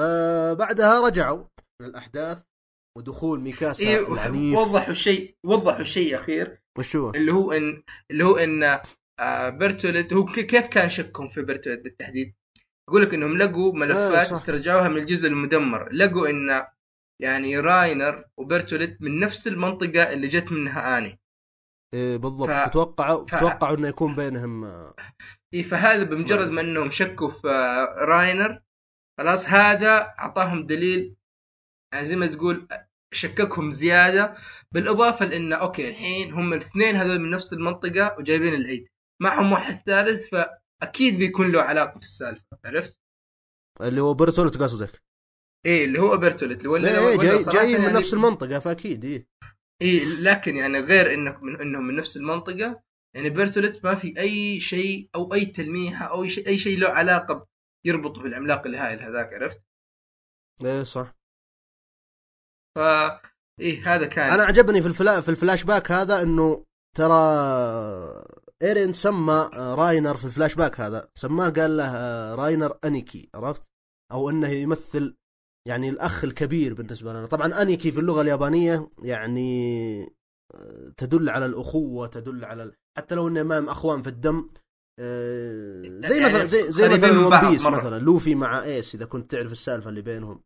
[0.00, 1.44] فبعدها رجعوا
[1.82, 2.42] للاحداث
[2.98, 8.24] ودخول ميكاسا إيه العنيف وضحوا شيء وضحوا شيء أخير وش هو؟ اللي هو إن اللي
[8.24, 8.80] هو إن
[9.20, 12.34] آه، بيرتولت هو كيف كان شكهم في بيرتولت بالتحديد؟
[12.88, 14.32] يقول لك إنهم لقوا آه، ملفات صح.
[14.32, 16.66] استرجعوها من الجزء المدمر، لقوا إن
[17.22, 21.20] يعني راينر وبرتولت من نفس المنطقة اللي جت منها آني.
[21.94, 24.94] إيه بالضبط ف- فتوقعوا ف- فتوقعوا إنه يكون بينهم آه،
[25.54, 26.48] إيه فهذا بمجرد.
[26.50, 28.60] ما إنهم شكوا في آه، راينر
[29.20, 31.14] خلاص هذا أعطاهم دليل
[31.92, 32.68] يعني زي ما تقول
[33.12, 34.36] شككهم زيادة
[34.72, 38.88] بالإضافة لأن okay الحين هم الاثنين هذول من نفس المنطقة وجايبين العيد.
[39.22, 42.98] معهم واحد ثالث فأكيد بيكون له علاقة في السالفة عرفت؟
[43.80, 45.02] اللي هو بيرتولت قصدك.
[45.66, 49.04] إيه اللي هو بيرتولت اللي ولا إيه ولا جاي جاي من يعني نفس المنطقة فأكيد
[49.04, 49.26] إيه.
[49.82, 52.82] إيه لكن يعني غير إنك من إنهم من نفس المنطقة
[53.14, 56.88] يعني بيرتولت ما في أي شيء أو أي تلميحة أو أي شيء أي شيء له
[56.88, 57.46] علاقة
[57.84, 59.62] يربطه بالعملاق الهائل هذاك عرفت؟
[60.64, 61.14] إيه صح.
[62.76, 62.78] ف
[63.60, 64.30] إيه هذا كان.
[64.30, 66.64] أنا عجبني في الفلا في الفلاش باك هذا إنه
[66.96, 67.20] ترى
[68.62, 71.08] إيرين سمى راينر في الفلاش باك هذا.
[71.14, 71.94] سماه قال له
[72.34, 73.62] راينر 兄貴 عرفت؟
[74.12, 75.16] أو إنه يمثل
[75.68, 77.26] يعني الأخ الكبير بالنسبة لنا.
[77.26, 80.02] طبعا 兄貴 في اللغة اليابانية يعني
[80.54, 84.48] آه، تدل على الأخوة تدل على حتى لو إنه ما هم أخوان في الدم
[84.98, 87.80] آه، زي يعني مثلا زي زي مثلا One Piece مرة.
[87.80, 90.42] مثلا لوفي مع ايس إذا كنت تعرف السالفة اللي بينهم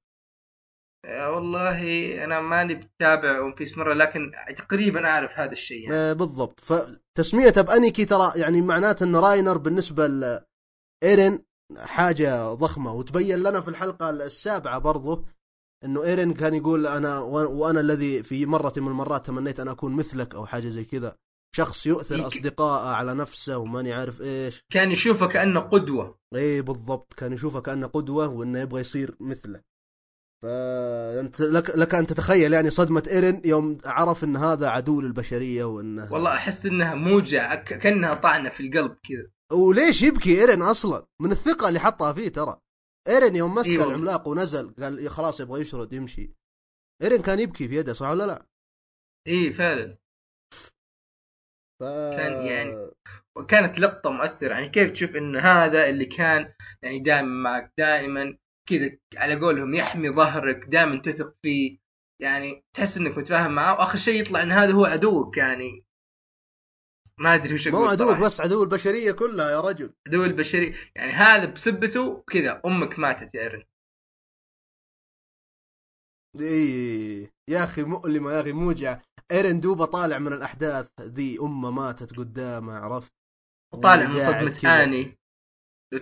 [1.05, 1.81] آه، والله
[2.25, 5.95] أنا ماني بتابع One Piece مرة لكن تقريبا أعرف هذا الشيء يعني.
[5.95, 11.45] آه، بالضبط فتسميته ب 兄貴 ترى يعني معناته إن راينر بالنسبة لايرين
[11.77, 15.25] حاجة ضخمة وتبين لنا في الحلقة السابعة برضه
[15.85, 20.35] إنه إيرين كان يقول أنا وأنا الذي في مرة من المرات تمنيت أن أكون مثلك
[20.35, 21.17] أو حاجة زي كذا
[21.55, 24.65] شخص يؤثر يك- اصدقائه على نفسه وماني عارف إيش.
[24.73, 26.19] كان يشوفه كأنه قدوة.
[26.35, 27.15] اي بالضبط.
[27.15, 29.61] كان يشوفه كأنه قدوة وإنه يبغى يصير مثله.
[30.43, 36.13] فانت لك لك أن تتخيل يعني صدمة إيرين يوم عرف إن هذا عدو للبشرية وانه
[36.13, 39.59] والله أحس إنها موجع ك- كأنها طعنة في القلب كذا.
[39.59, 42.61] وليش يبكي إيرين أصلا؟ من الثقة اللي حطها فيه ترى.
[43.09, 43.85] إيرين يوم مسك أيوة.
[43.85, 46.35] العملاق ونزل قال خلاص يبغى يشرد يمشي.
[47.03, 48.47] إيرين كان يبكي في يده صح ولا لا؟
[49.29, 49.99] إي فعلا.
[51.85, 52.17] ف...
[52.17, 52.91] كان يعني-
[53.37, 58.99] وكانت لقطة مؤثرة يعني كيف تشوف إن هذا اللي كان يعني دائما معك دائما كذا
[59.17, 61.79] على قولهم يحمي ظهرك دائما تثق فيه
[62.23, 65.85] يعني تحس إنك متفاهم معاه وآخر شيء يطلع إن هذا هو عدوك يعني.
[67.19, 68.17] ما أدري وش مو عدوك.
[68.19, 69.95] بس عدو البشرية كلها يا رجل.
[70.07, 73.65] عدو البشري يعني هذا بسبته كذا أمك ماتت يا ايرن
[76.41, 79.03] اي يا أخي مؤلمة يا أخي موجعه
[79.33, 83.13] إيرين دوبه طالع من الأحداث ذي أمة ماتت قدامه عرفت
[83.75, 84.83] وطالع من صدمة.
[84.83, 85.19] آني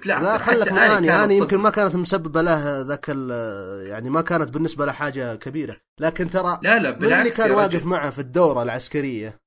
[0.06, 1.56] لا خلك من آني آني يمكن.
[1.56, 6.60] ما كانت مسببة له ذاك ال- يعني ما كانت بالنسبة له حاجة كبيرة لكن ترى
[6.62, 7.86] لا لا من بالعكس اللي كان واقف.
[7.86, 9.40] معه في الدورة العسكرية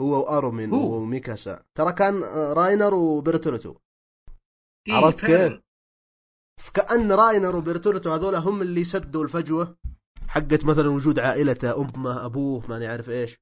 [0.00, 0.94] هو وأرومين هو.
[0.96, 3.76] وميكاسا ترى كان راينر وبرتولتو
[4.88, 5.24] إيه، عرفت.
[5.24, 5.60] كيف؟
[6.60, 9.76] فكأن راينر وبرتولتو هذول هم اللي سدوا الفجوة
[10.28, 13.38] حقت مثلا وجود عائلته امه أبوه ماني عارف إيش.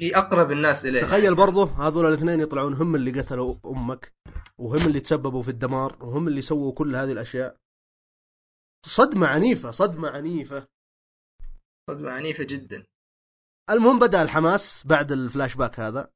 [0.00, 1.00] هي أقرب الناس إليه.
[1.00, 4.12] تخيل برضو هذول الاثنين يطلعون هم اللي قتلوا أمك
[4.58, 7.56] وهم اللي تسببوا في الدمار وهم اللي سووا كل هذه الأشياء.
[8.86, 10.66] صدمة عنيفة صدمة عنيفة.
[11.90, 12.86] صدمة عنيفة جدا.
[13.70, 16.10] المهم بدأ الحماس بعد الفلاش باك هذا.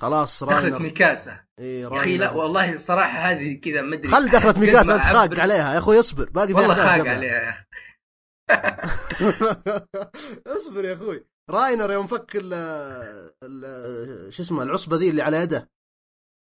[0.00, 1.40] خلاص دخلت راينر ميكاسا.
[1.58, 4.08] إيه يا أخي لا والله صراحة هذه كذا ما أدري.
[4.08, 6.86] خل دخلت ميكاسا انت خاق عليها يا أخوي اصبر باقي في والله خاق.
[7.08, 7.22] عليها.
[7.22, 7.64] يا.
[10.56, 11.24] اصبر يا أخوي.
[11.50, 15.70] راينر يوم فك ال شو اسمه العصبة ذي اللي على يده.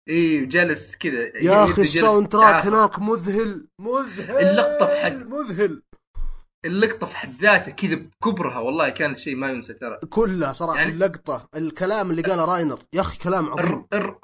[0.09, 2.65] إيه جلس كذا يا أخي ال soundtrack.
[2.65, 5.81] هناك مذهل مذهل اللقطة في حد- مذهل.
[6.65, 9.99] اللقطة في حد ذاتها كذا بكبرها والله كانت شيء ما ينسى ترى.
[10.09, 12.79] كلها صراحة يعني- اللقطة الكلام اللي قاله راينر.
[12.93, 13.65] يا أخي كلام عظيم.
[13.65, 13.85] الر...
[13.93, 14.19] الر...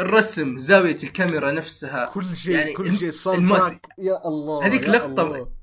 [0.00, 2.10] الرسم زاوية الكاميرا نفسها.
[2.14, 3.08] كل شيء يعني كل شيء.
[3.08, 5.57] ال soundtrack يا الله هذيك يا لقطة الله.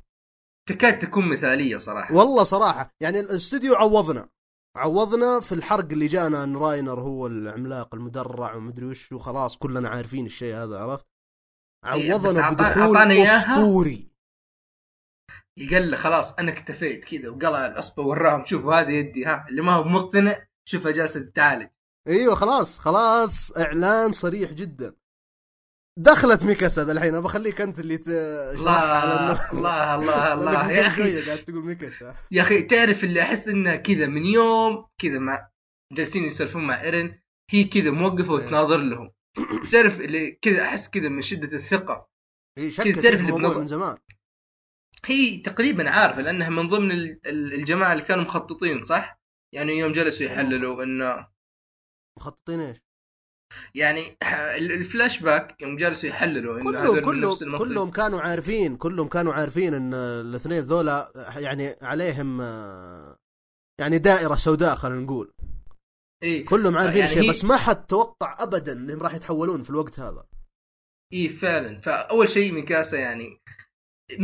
[0.70, 2.16] تكاد تكون مثالية صراحة.
[2.16, 4.30] والله صراحة يعني الاستوديو عوضنا.
[4.78, 10.26] عوضنا في الحرق اللي جانا إن راينر هو العملاق المدرع ومدري وش وخلاص كلنا عارفين
[10.26, 11.06] الشيء هذا عرفت؟
[11.86, 12.98] إيه، عوضنا بدخول.
[13.12, 14.12] أسطوري.
[15.72, 19.74] قال له خلاص أنا اكتفيت كذا وقلع العصبة وراهم شوفوا هذه يدي ها اللي ما
[19.74, 21.70] هو مقتنع شوفها جالسة تتعالج.
[22.08, 24.96] أيوه خلاص خلاص إعلان صريح جدا.
[25.98, 28.00] دخلت ميكاسا الحين بخليك أنت اللي
[28.66, 33.48] على الله الله الله الله يا أخي قاعد تقول ميكاسا يا أخي تعرف اللي أحس
[33.48, 35.50] إنه كذا من يوم كذا مع
[35.94, 37.20] جالسين يسولفون مع إيرن
[37.52, 38.46] هي كذا موقفة إيه.
[38.46, 39.12] وتناظر لهم
[39.72, 42.08] تعرف اللي كذا أحس كذا من شدة الثقة
[42.58, 43.98] هي شكت تعرف اللي بنظر- من زمان
[45.06, 49.20] هي تقريبا عارفة لأنها من ضمن ال- ال- الجماعة اللي كانوا مخططين صح؟
[49.54, 51.28] يعني يوم جلسوا يحللوا إنه
[52.18, 52.78] مخططين إيش؟
[53.76, 54.18] يعني
[54.58, 57.68] ال- الفلاش باك يوم جلسوا يحللوا إنه كلهم هذول من كلهم نفس المخرج.
[57.68, 63.16] كلهم كانوا عارفين كلهم كانوا عارفين إن الاثنين ذولا يعني عليهم آه،
[63.82, 65.32] يعني دائرة سوداء خلينا نقول.
[66.24, 69.70] إيه كلهم عارفين يعني شيء هي- بس ما حد توقع ابدا إنهم راح يتحولون في
[69.70, 70.26] الوقت هذا.
[71.14, 71.82] إيه فعلا.
[71.82, 73.38] فأول شيء ميكاسا يعني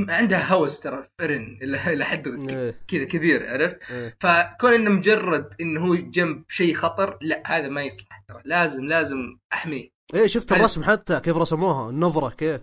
[0.09, 2.81] عندها هوس ترى فرن إلى حد إيه.
[2.87, 4.17] كذا كبير عرفت؟ إيه.
[4.19, 9.37] فكون إنه مجرد إنه هو جنب شيء خطر لا هذا ما يصلح ترى لازم لازم
[9.53, 12.61] أحميه إيه شفت الرسم حتى كيف رسموها النظرة كيف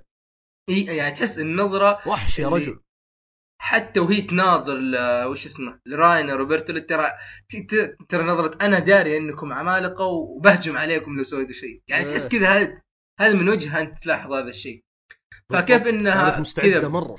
[0.68, 2.80] إيه يعني تحس النظرة وحش يا رجل
[3.60, 4.78] حتى وهي تناظر
[5.30, 7.12] وش اسمه لراينر وبرتولت ترى
[8.08, 12.10] ترى نظرة أنا داري إنكم عمالقة وبهجم عليكم لو سويتوا شيء يعني إيه.
[12.10, 12.82] تحس كذا هذا
[13.20, 14.84] هذا من وجهها أنت تلاحظ هذا الشيء
[15.52, 15.86] فكيف.
[15.86, 17.18] إنها كانت مستعدة كذا- مرة.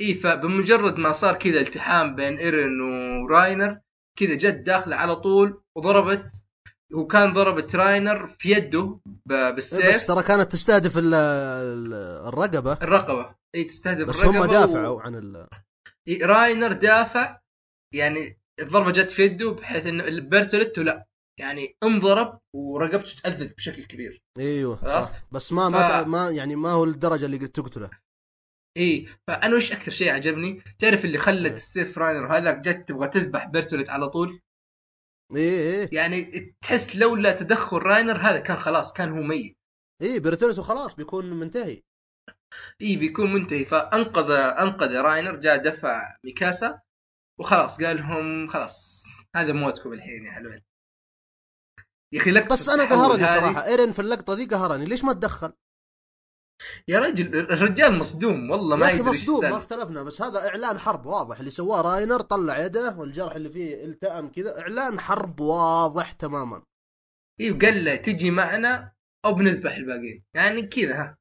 [0.00, 2.80] إي فبمجرد ما صار كذا التحام بين ايرن
[3.22, 3.80] وراينر
[4.18, 6.32] كذا جت داخلة على طول وضربت
[6.94, 12.72] وكان ضربت راينر في يده ب- إيه بس بالسيف ترى كانت تستهدف ال- ال- الرقبة.
[12.72, 13.34] الرقبة.
[13.54, 15.46] إي تستهدف بس الرقبة هم و- دافعوا عن ال...
[16.08, 17.38] إيه، راينر دافع
[17.94, 21.06] يعني الضربة جت في يده بحيث إنه بيرتوليتو لا.
[21.42, 24.22] يعني انضرب ورقبته تاذت بشكل كبير.
[24.38, 25.12] أيوه؟ صح.
[25.32, 27.90] بس ما ما, ف- ما يعني ما هو الدرجة اللي تقتله.
[28.78, 31.54] إي فأنا وش أكثر شيء عجبني؟ تعرف اللي خلت إيه.
[31.54, 34.40] السيف راينر وهذاك جت تبغى تذبح بيرتوليت على طول؟
[35.36, 36.24] إيه إيه يعني
[36.60, 39.56] تحس لولا تدخل راينر هذا كان خلاص كان هو ميت.
[40.02, 41.82] إيه بيرتوليتو خلاص بيكون منتهي.
[42.82, 43.64] إي بيكون منتهي.
[43.64, 46.80] فأنقذ أنقذ راينر جاء دفع ميكاسا
[47.40, 49.04] وخلاص قال لهم خلاص
[49.36, 50.62] هذا موتكم الحين يا حلوين.
[52.12, 53.66] يا أخي لقطة بس أنا قهرني صراحة.
[53.66, 54.84] إيرين في اللقطة ذي قهرني.
[54.84, 55.52] ليش ما تدخل؟
[56.88, 59.56] يا رجل الرجال مصدوم والله ما يا أخي يدري مصدوم ما.
[59.56, 61.38] اختلفنا بس هذا إعلان حرب واضح.
[61.38, 64.60] اللي سواه راينر طلع يده والجرح اللي فيه التئم كذا.
[64.60, 66.62] إعلان حرب واضح تماما.
[67.40, 68.92] اي وقال له تجي معنا
[69.24, 70.24] أو بنذبح الباقيين.
[70.34, 71.18] يعني كذا ها.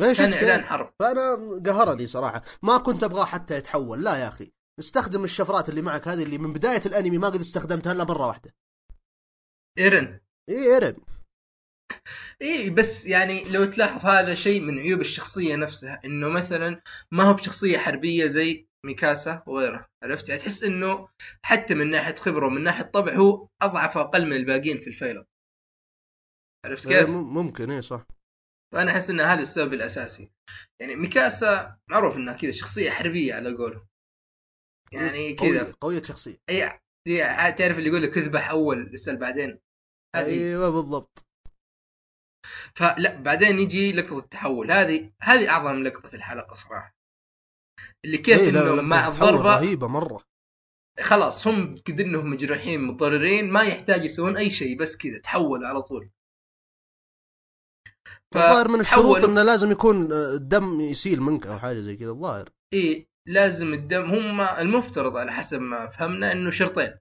[0.00, 0.94] ليش كان شفت إعلان؟ حرب.
[0.98, 2.42] فأنا قهرني صراحة.
[2.62, 4.04] ما كنت أبغاه حتى يتحول.
[4.04, 4.52] لا يا أخي.
[4.78, 8.54] استخدم الشفرات اللي معك هذه اللي من بداية الأنمي ما قد استخدمتها إلا مرة واحدة.
[9.78, 10.20] إيرن.
[10.50, 10.96] اي ايرين
[12.42, 16.82] اي بس يعني لو تلاحظ هذا شيء من عيوب الشخصية نفسها إنه مثلا
[17.12, 21.08] ما هو بشخصية حربية زي ميكاسا وغيره عرفت؟ يعني تحس إنه
[21.44, 25.24] حتى من ناحية خبرة ومن ناحية طبع هو أضعف واقل من الباقيين في الفيلم.
[26.66, 28.06] عرفت إيه، كيف؟ مم- ممكن اي صح.
[28.74, 30.30] فأنا أحس إن هذا السبب الأساسي.
[30.80, 33.86] يعني ميكاسا معروف إنها كذا شخصية حربية على قوله
[34.92, 35.48] يعني كذا.
[35.48, 36.36] قوية, قوية شخصية.
[36.50, 39.60] اي هي- تعرف اللي يقول لك اذبح أول اسأل بعدين.
[40.16, 41.24] هذه أيوه بالضبط.
[42.74, 44.72] فلا بعدين يجي لقطة التحول.
[44.72, 46.94] هذه هذه أعظم لقطة في الحلقة صراحة.
[48.04, 50.24] اللي كيف إيه، إنه مع الضربة رهيبة مرة.
[51.00, 55.82] خلاص هم قد إنهم مجروحين متضررين ما يحتاج يسوون أي شيء بس كذا تحول على
[55.82, 56.10] طول.
[58.36, 62.50] الظاهر من الشروط إنه لازم يكون آه، الدم يسيل منك أو حاجة زي كذا الظاهر.
[62.72, 66.94] إيه لازم الدم هم المفترض على حسب ما فهمنا إنه شرطين.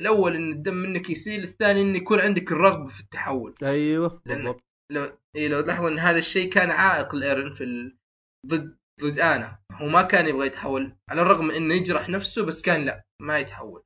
[0.00, 3.54] الأول إن الدم منك يسيل الثاني إن يكون عندك الرغبة في التحول.
[3.62, 4.64] أيوه بالضبط.
[4.92, 7.96] لو إيه لو تلاحظ إن هذا الشيء كان عائق لإيرن في ال...
[8.46, 9.58] ضد ضد آني.
[9.72, 13.82] هو ما كان يبغى يتحول على الرغم إنه يجرح نفسه بس كان لا ما يتحول.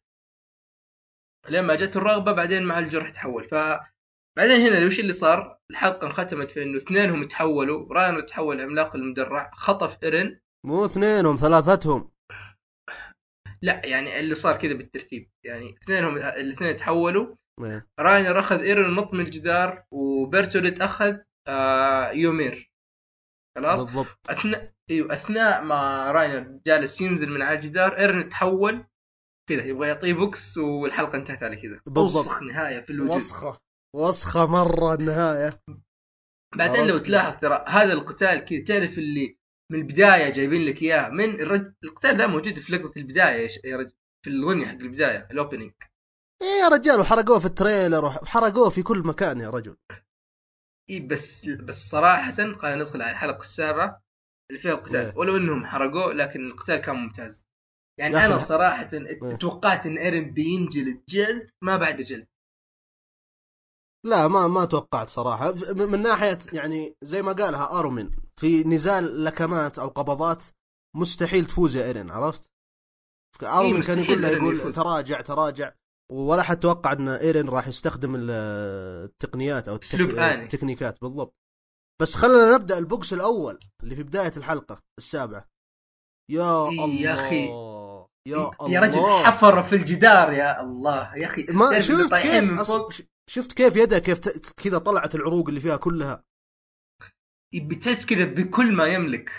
[1.48, 3.44] لما جت الرغبة بعدين مع الجرح تحول.
[3.44, 3.54] ف
[4.38, 7.94] بعدين هنا وش اللي صار؟ الحلقة انختمت في إنه اثنينهم تحولوا.
[7.94, 10.40] راينر تحول عملاق المدرع خطف إيرن.
[10.66, 12.10] مو اثنينهم ثلاثتهم.
[13.62, 15.30] لا يعني اللي صار كذا بالترتيب.
[15.46, 17.36] يعني اثنينهم الاثنين تحولوا.
[17.60, 17.86] إيه.
[18.00, 22.72] راينر أخذ ايرن ونط من الجدار وبرتوليت أخذ آه يومير.
[23.58, 24.18] خلاص؟ بالضبط.
[24.30, 28.86] أثناء إيوه أثناء ما راينر جالس ينزل من على الجدار ايرن تحول.
[29.48, 31.80] كذا يبغى يعطيه بوكس والحلقة انتهت على كذا.
[31.86, 32.16] بالضبط.
[32.16, 33.16] اوسخ نهاية في الوجود.
[33.16, 33.58] وسخة.
[33.96, 35.60] وسخة مرة النهاية.
[36.56, 36.98] بعدين لو.
[36.98, 39.38] تلاحظ ترى هذا القتال كذا تعرف اللي
[39.72, 41.72] من البداية جايبين لك اياه من الرج...
[41.84, 43.92] القتال ده موجود في لقطة البداية يا رجل
[44.24, 45.72] في الاغنيه حق البداية ال opening
[46.42, 49.76] إيه يا رجال وحرقوه في ال trailer وحرقوه في كل مكان يا رجل.
[50.90, 54.02] إي بس بس صراحة خلينا ندخل على الحلقة السابعة
[54.50, 54.96] اللي فيها القتال.
[54.96, 55.16] إيه.
[55.16, 57.48] ولو إنهم حرقوه لكن القتال كان ممتاز.
[58.00, 59.36] يعني أنا صراحة إيه.
[59.36, 62.26] توقعت إن إيرن بينجلد جلد ما بعد جلد.
[64.06, 65.52] لا ما ما توقعت صراحة.
[65.52, 70.44] ف- من من ناحية يعني زي ما قالها ارمين في نزال لكمات أو قبضات
[70.96, 72.50] مستحيل تفوز يا إيرين عرفت؟
[73.42, 74.72] ارمين كان مستحيل يقول له يقول.
[74.72, 75.72] تراجع تراجع.
[76.12, 78.30] ولا حد توقع إن إيرين راح يستخدم ال-
[79.04, 80.00] التقنيات أو التك...
[80.00, 81.34] التكنيكات بالضبط.
[82.02, 85.48] بس خلينا نبدأ البوكس الأول اللي في بداية الحلقة السابعة.
[86.30, 87.46] يا إيه الله يا أخي.
[88.28, 88.70] يا الله.
[88.70, 91.16] يا رجل حفر في الجدار يا الله.
[91.16, 93.02] يا أخي ما شفت كيف؟ أص...
[93.30, 94.28] شفت كيف يده كيف ت...
[94.56, 96.24] كذا طلعت العروق اللي فيها كلها؟
[97.60, 99.30] بتحس كذا بكل ما يملك.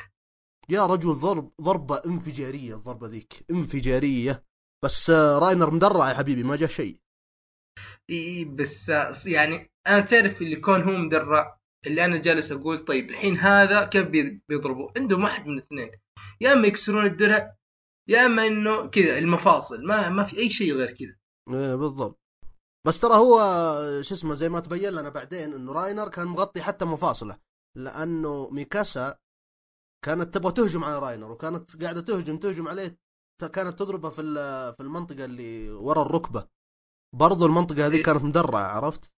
[0.69, 4.43] يا رجل ضرب ضربة انفجارية الضربة ذيك انفجارية.
[4.85, 6.99] بس آه، راينر مدرع يا حبيبي ما جاء شيء.
[8.09, 13.09] إي بس آه، يعني أنا تعرف اللي كون هو مدرع اللي أنا جالس أقول طيب
[13.09, 15.91] الحين هذا كيف بي- بيضربوا عندهم واحد من الاثنين
[16.41, 17.55] يا إما يكسرون الدرع
[18.09, 21.15] يا إما إنه كذا المفاصل ما ما في أي شيء غير كذا.
[21.49, 22.19] إيه بالضبط.
[22.87, 26.61] بس ترى هو آه، شو اسمه زي ما تبين لنا بعدين إنه راينر كان مغطي
[26.61, 27.37] حتى مفاصله.
[27.77, 29.17] لأنه ميكاسا
[30.05, 32.97] كانت تبغى تهجم على راينر وكانت قاعدة تهجم تهجم عليه
[33.53, 34.21] كانت تضربه في
[34.77, 36.47] في المنطقة اللي ورا الركبة
[37.15, 38.03] برضو المنطقة هذه إيه.
[38.03, 39.11] كانت مدرعة عرفت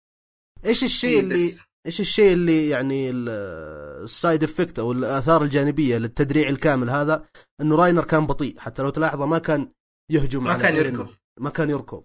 [0.66, 1.52] إيش الشيء إيه اللي
[1.86, 3.30] إيش الشيء اللي يعني ال-
[4.04, 7.26] ال side effect أو الآثار الجانبية للتدريع الكامل هذا
[7.62, 9.72] إنه راينر كان بطيء حتى لو تلاحظه ما كان
[10.12, 10.76] يهجم ما على كان.
[10.76, 11.10] يركض
[11.40, 12.04] ما كان يركض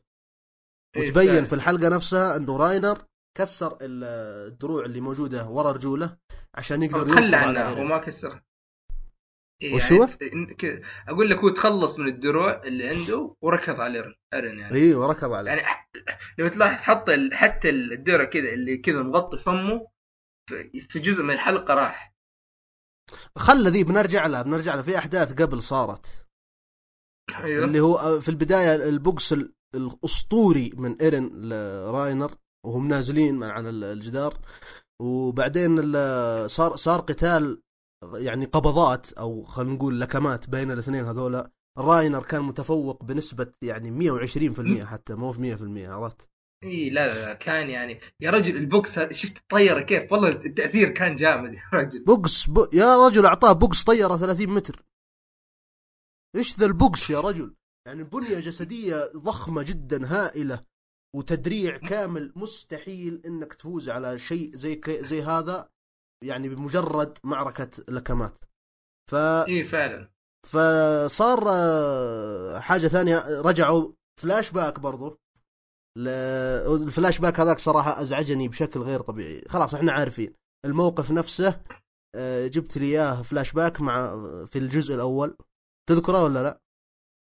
[0.96, 1.44] إيه وتبين.
[1.44, 3.04] في الحلقة نفسها إنه راينر
[3.38, 4.04] كسر ال-
[4.52, 6.16] الدروع اللي موجودة ورا رجوله
[6.54, 7.80] عشان يقدر تخلى عنها.
[7.80, 8.42] وما كسرها.
[9.62, 14.74] إيه وش يعني أقول لك هو تخلص من الدروع اللي عنده وركض على ايرن يعني.
[14.76, 15.50] أيوه ركض عليه.
[15.50, 15.66] يعني
[16.38, 19.86] لو تلاحظ حط حتى الدرع كذا اللي كذا مغطي فمه
[20.88, 22.14] في- جزء من الحلقة راح.
[23.38, 26.26] خلى ذي بنرجع لها بنرجع لها في أحداث قبل صارت.
[27.34, 27.64] أيوه.
[27.64, 32.36] اللي هو في البداية البوكس ال- الأسطوري من إيرن لراينر
[32.66, 34.38] وهم نازلين من على ال- الجدار.
[35.02, 35.76] وبعدين
[36.48, 37.62] صار صار قتال
[38.14, 41.50] يعني قبضات أو خلينا نقول لكمات بين الاثنين هذولا.
[41.78, 46.28] راينر كان متفوق بنسبة يعني 120% حتى مو في 100% عرفت؟
[46.64, 51.14] إي لا لا لا كان يعني يا رجل البوكس شفت الطيارة كيف؟ والله التأثير كان
[51.14, 52.04] جامد يا رجل.
[52.04, 52.68] بوكس ب...
[52.72, 54.82] يا رجل أعطاه بوكس طيارة 30 متر.
[56.36, 57.54] إيش ذا البوكس يا رجل؟
[57.86, 60.64] يعني بنية جسدية ضخمة جدا هائلة.
[61.16, 65.68] وتدريع كامل مستحيل إنك تفوز على شيء زي زي هذا
[66.24, 68.38] يعني بمجرد معركة لكمات
[69.10, 70.10] ف اي فعلا
[70.46, 75.20] فصار آه، حاجة ثانية رجعوا فلاش باك برضو.
[75.98, 80.34] الفلاش باك هذاك صراحة أزعجني بشكل غير طبيعي خلاص إحنا عارفين
[80.64, 81.60] الموقف نفسه
[82.16, 85.36] آه، جبت لي إياه فلاش باك مع في الجزء الأول
[85.88, 86.60] تذكره ولا لا؟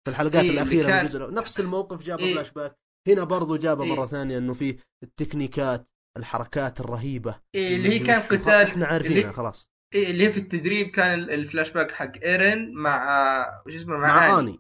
[0.05, 1.35] في الحلقات إيه، الأخيرة من الجزء الأول.
[1.35, 2.35] نفس الموقف جابه إيه.
[2.35, 2.77] فلاش باك
[3.09, 3.95] هنا برضو جابه إيه.
[3.97, 8.21] مرة ثانية إنه في ال techniques الحركات الرهيبة إيه اللي هي كان.
[8.21, 12.13] قتال إحنا عارفينها اللي, خلاص إيه اللي هي في التدريب كان ال- الفلاش باك حق
[12.23, 14.51] إيرن مع وش اسمه مع, مع آني.
[14.51, 14.59] آني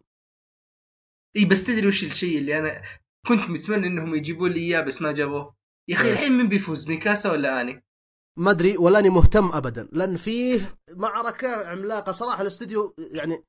[1.36, 2.82] اي بس تدري وش الشيء اللي أنا
[3.28, 5.55] كنت متمنى إنهم يجيبوا لي إياه بس ما جابوه
[5.90, 6.12] يا أخي إيه.
[6.12, 7.84] الحين من بيفوز ميكاسا ولا آني؟
[8.38, 13.45] ما أدري ولاني مهتم ابدا لأن فيه معركة عملاقة صراحة الاستديو يعني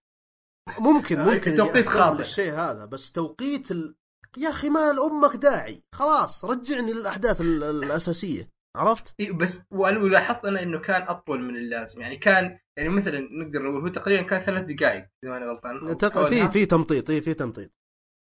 [0.79, 2.17] ممكن آه، ممكن أهتم خاطئ.
[2.17, 3.95] للشيء هذا بس توقيت ال...
[4.37, 5.83] يا أخي ما لأمك داعي.
[5.95, 8.49] خلاص رجعني للأحداث ال- الأساسية.
[8.77, 12.01] عرفت؟ إيه بس ولاحظت أنا إنه كان أطول من اللازم.
[12.01, 15.97] يعني كان يعني مثلا نقدر نقول هو تقريبا كان ثلاث دقائق إذا ماني غلطان.
[15.97, 16.27] تق...
[16.29, 17.71] في في تمطيط اي في تمطيط.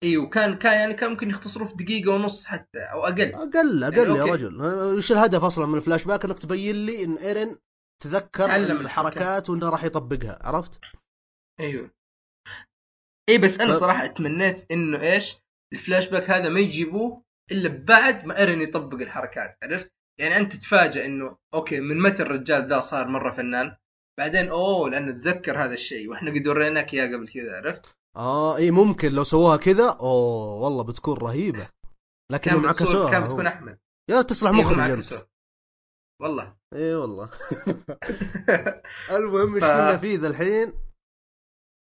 [0.05, 3.35] اي وكان كان يعني كان ممكن يختصروه في دقيقة ونص حتى أو أقل.
[3.35, 4.33] أقل أقل يعني يا okay.
[4.33, 4.63] رجل.
[4.97, 7.59] وش الهدف أصلا من الفلاش باك؟ إنك تبين لي إن ايرن
[8.03, 9.51] تذكر الحركات.
[9.51, 10.39] وإنه راح يطبقها.
[10.43, 10.81] عرفت؟
[11.61, 11.91] أيوه
[13.29, 15.37] اي بس أنا ف- صراحة اتمنيت إنه إيش؟
[15.73, 21.05] الفلاش باك هذا ما يجيبوه إلا بعد ما إيرن يطبق الحركات عرفت؟ يعني أنت تتفاجئ
[21.05, 23.77] إنه okay من متى الرجال ذا صار مرة فنان
[24.19, 28.71] بعدين أوه لأنه تذكر هذا الشيء وإحنا قد وريناك إياه قبل كذا عرفت؟ آه إي
[28.71, 31.69] ممكن لو سووها كذا أوه والله بتكون رهيبة.
[32.33, 33.25] لكنهم كان عكسوها كان.
[33.25, 33.79] بتكون أحمد.
[34.11, 35.27] يا تصلح إيه، مخرج انت.
[36.23, 36.57] والله.
[36.75, 37.31] إي والله.
[39.17, 40.73] المهم إيش ف- كنا فيه ذا الحين؟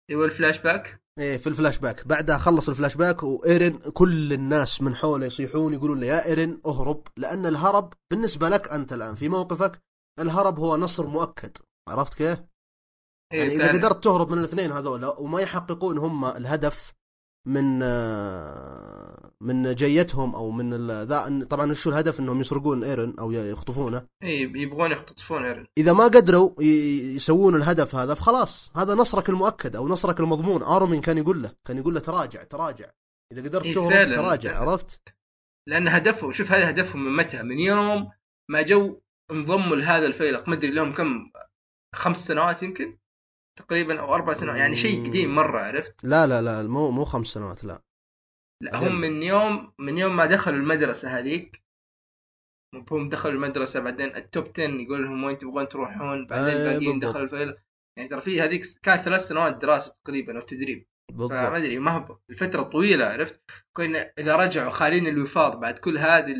[0.10, 1.02] أيوه الفلاش باك.
[1.20, 6.00] إيه في الفلاش باك بعدها خلص الفلاش باك وإيرن كل الناس من حوله يصيحون يقولون
[6.00, 9.80] له يا إيرن اهرب لأن الهرب بالنسبة لك أنت الآن في موقفك
[10.20, 11.58] الهرب هو نصر مؤكد
[11.90, 12.40] عرفت كيف؟
[13.34, 13.72] إيه يعني إذا.
[13.72, 16.94] قدرت تهرب من الاثنين هذولا وما يحققون هم الهدف
[17.46, 24.06] من آه، من جيتهم أو من ذا طبعا شو الهدف إنهم يسرقون إيرن أو يخطفونه.
[24.24, 25.68] إي يبغون يختطفون إيرن.
[25.78, 26.64] إذا ما قدروا
[27.16, 30.64] يسوون الهدف هذا فخلاص هذا نصرك المؤكد أو نصرك المضمون.
[30.64, 32.90] أرمين كان يقول له كان يقول له تراجع تراجع.
[33.34, 34.16] إذا قدرت إيه تهرب فعلاً.
[34.16, 35.02] تراجع عرفت؟
[35.68, 38.12] لأن هدفهم شوف هذا هدفهم من متى؟ من يوم
[38.50, 39.00] ما جو
[39.32, 40.50] انضموا لهذا الفيلق.
[40.50, 41.32] ما أدري لهم كم
[41.96, 42.99] خمس سنوات يمكن؟
[43.60, 47.28] تقريبا أو أربع سنوات يعني شيء قديم مرة عرفت؟ لا لا لا مو مو خمس
[47.28, 47.82] سنوات لا.
[48.64, 48.88] لا.
[48.88, 51.64] هم من يوم من يوم ما دخلوا المدرسة هذيك
[52.92, 57.12] هم دخلوا المدرسة بعدين التوب 10 يقول لهم وين تبغون تروحون بعدين الباقيين بالضبط.
[57.12, 57.58] دخلوا الفيلق
[57.98, 60.86] يعني ترى في هذيك كانت ثلاث سنوات دراسة تقريبا أو تدريب.
[61.10, 63.42] فما بالضبط أدري ما هو الفترة طويلة عرفت؟
[63.78, 66.36] كنا إذا رجعوا خاليين الوفاض بعد كل هذه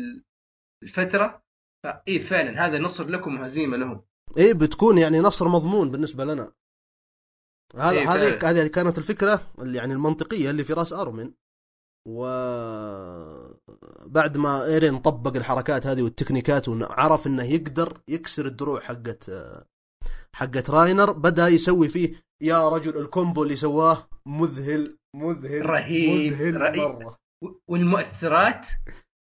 [0.82, 1.42] الفترة
[1.84, 4.02] فاي فعلا هذا نصر لكم وهزيمة لهم.
[4.36, 6.52] إيه بتكون يعني نصر مضمون بالنسبة لنا.
[7.76, 8.50] هذا إيه هذه.
[8.50, 11.34] هذه كانت الفكرة اللي يعني المنطقية اللي في راس أرمين
[12.08, 12.24] و
[14.06, 19.30] بعد ما إيرين طبق الحركات هذه وال techniques وعرف إنه يقدر يكسر الدروع حقت
[20.36, 26.60] حقت راينر بدأ يسوي فيه يا رجل ال combo اللي سواه مذهل مذهل رهيب، مذهل
[26.60, 26.78] رهيب.
[26.78, 27.16] مرة
[27.70, 28.66] والمؤثرات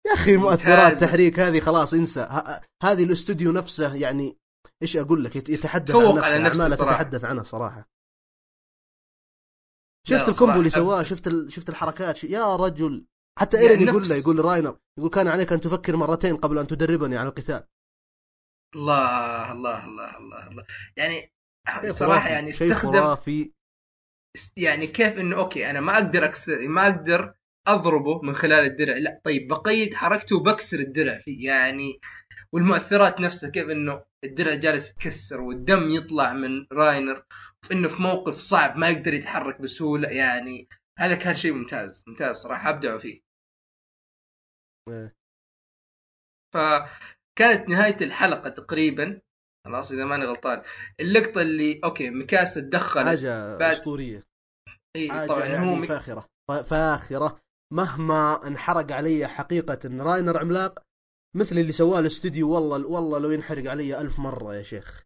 [0.07, 1.07] يا أخي مؤثرات ممتازة.
[1.07, 4.37] تحريك هذه خلاص انسى ه- هذه الاستوديو نفسه يعني
[4.83, 6.75] إيش أقول لك يت- يتحدث عن نفسه على نفسه أعماله.
[6.75, 7.87] تتحدث عنها صراحة
[10.09, 11.51] شفت ال combo اللي سواه شفت ال...
[11.51, 13.05] شفت الحركات يا رجل.
[13.39, 16.57] حتى يعني ايرين يقول نفس- له يقول راينر يقول كان عليك أن تفكر مرتين قبل
[16.57, 17.63] أن تدربني على القتال.
[18.75, 20.65] الله الله الله الله الله.
[20.97, 21.33] يعني
[21.91, 23.53] صراحة يعني شيء استخدم خرافي.
[24.57, 27.33] يعني كيف إنه أوكي أنا ما أقدر اكسر ما أقدر
[27.67, 28.97] أضربه من خلال الدرع.
[28.97, 31.45] لا طيب بقيد حركته وبكسر الدرع فيه.
[31.45, 31.99] يعني
[32.53, 37.23] والمؤثرات نفسها كيف إنه الدرع جالس يتكسر والدم يطلع من راينر.
[37.71, 40.67] إنه في موقف صعب ما يقدر يتحرك بسهولة يعني
[40.99, 43.21] هذا كان شيء ممتاز ممتاز صراحة أبدعوا فيه.
[44.89, 45.15] إيه.
[46.53, 49.21] فكانت نهاية الحلقة تقريبا
[49.65, 50.63] خلاص إذا ماني غلطان
[50.99, 54.23] اللقطة اللي okay ميكاسا تدخل حاجة بعد- أسطورية.
[54.95, 55.89] إيه طبعا هو يعني ميك...
[55.89, 56.25] فاخره
[56.63, 57.39] فاخرة.
[57.73, 60.83] مهما انحرق علي حقيقة إن راينر عملاق
[61.35, 65.03] مثل اللي سواه الاستوديو والله والله لو ينحرق علي ألف مرة يا شيخ.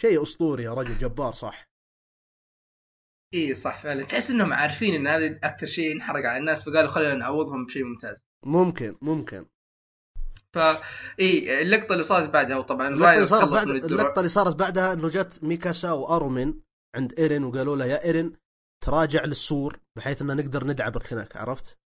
[0.00, 1.68] شيء أسطوري يا رجل جبار صح؟
[3.34, 4.04] إي صح فعلا.
[4.04, 8.26] تحس إنهم عارفين إن هذا أكثر شيء انحرق على الناس فقالوا خلينا نعوضهم بشيء ممتاز.
[8.44, 9.46] ممكن ممكن.
[10.52, 10.58] ف
[11.20, 13.68] إي اللقطة اللي صارت بعدها وطبعا اللقطة اللي صارت بعد.
[13.68, 16.62] اللقطة اللي صارت بعدها إنه جت ميكاسا وارومين
[16.96, 18.36] عند إيرين وقالوا له يا إيرين
[18.84, 21.78] تراجع للسور بحيث إن نقدر ندعبك هناك عرفت؟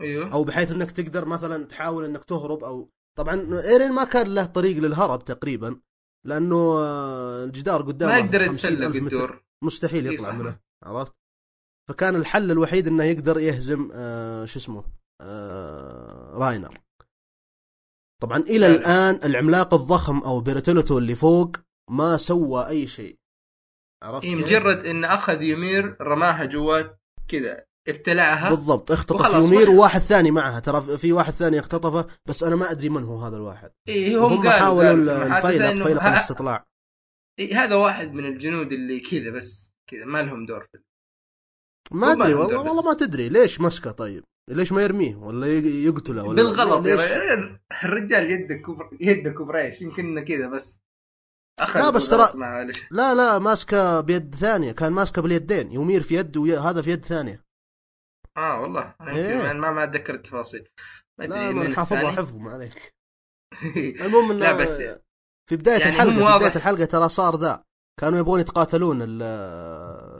[0.00, 0.32] أيوه.
[0.32, 4.76] أو بحيث إنك تقدر مثلا تحاول إنك تهرب أو طبعا إيرين ما كان له طريق
[4.76, 5.80] للهرب تقريبا.
[6.26, 9.12] لأنه آه، الجدار قدامه ما يقدر 50,000 يتسلق.
[9.12, 10.32] الدور مستحيل إي يطلع.
[10.32, 11.12] منه عرفت؟
[11.88, 14.84] فكان الحل الوحيد إنه يقدر يهزم آه شو اسمه
[15.20, 16.78] آه راينر
[18.22, 18.76] طبعا إلى فعلا.
[18.76, 21.56] الآن العملاق الضخم أو بيرتلوتو اللي فوق
[21.90, 23.18] ما سوى أي شيء
[24.02, 28.50] عرفت كيف؟ مجرد إن أخذ يمير رماها جوات كذا ابتلعها.
[28.50, 32.88] بالضبط اختطف يومير وواحد ثاني معها ترى في واحد ثاني اختطفه بس أنا ما أدري
[32.88, 33.70] من هو هذا الواحد.
[33.88, 36.64] اي هم, هم قالوا حاولوا الفيلق فيلق الاستطلاع.
[37.38, 40.78] إيه هذا واحد من الجنود اللي كذا بس كذا ما لهم دور في
[41.90, 42.58] ما أدري والله.
[42.58, 45.46] والله ما تدري ليش مسكه طيب؟ ليش ما يرميه؟ ولا
[45.86, 47.58] يقتله ولا بالغلط ليش؟ رجل.
[47.84, 50.80] الرجال يده كبر يده كبريش يمكن كذا بس
[51.60, 52.36] أخذ لا، بس ترى-
[52.90, 57.43] لا لا ماسكه بيد ثانية كان ماسكه باليدين يومير في يد وهذا في يد ثانية.
[58.36, 59.52] آه والله أنا إيه.
[59.52, 60.68] ما ما أتذكر التفاصيل.
[61.18, 62.10] ما أدري من حافظها.
[62.10, 62.94] حفظ ما عليك.
[64.04, 64.82] المهم انه لا بس
[65.50, 67.64] في بداية يعني الحلقة في بداية الحلقة ترى صار ذا.
[68.00, 69.22] كانوا يبغون يتقاتلون ال-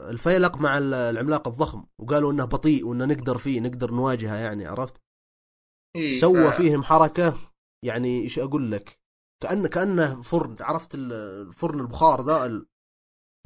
[0.09, 5.01] الفيلق مع ال- العملاق الضخم وقالوا إنه بطيء وإنه نقدر فيه نقدر نواجهه يعني عرفت؟
[5.95, 7.37] إيه سوى ف- فيهم حركة
[7.85, 8.99] يعني إيش أقول لك؟
[9.43, 11.13] كانه كأنه فرن عرفت ال-
[11.47, 12.67] الفرن البخار ذا ال-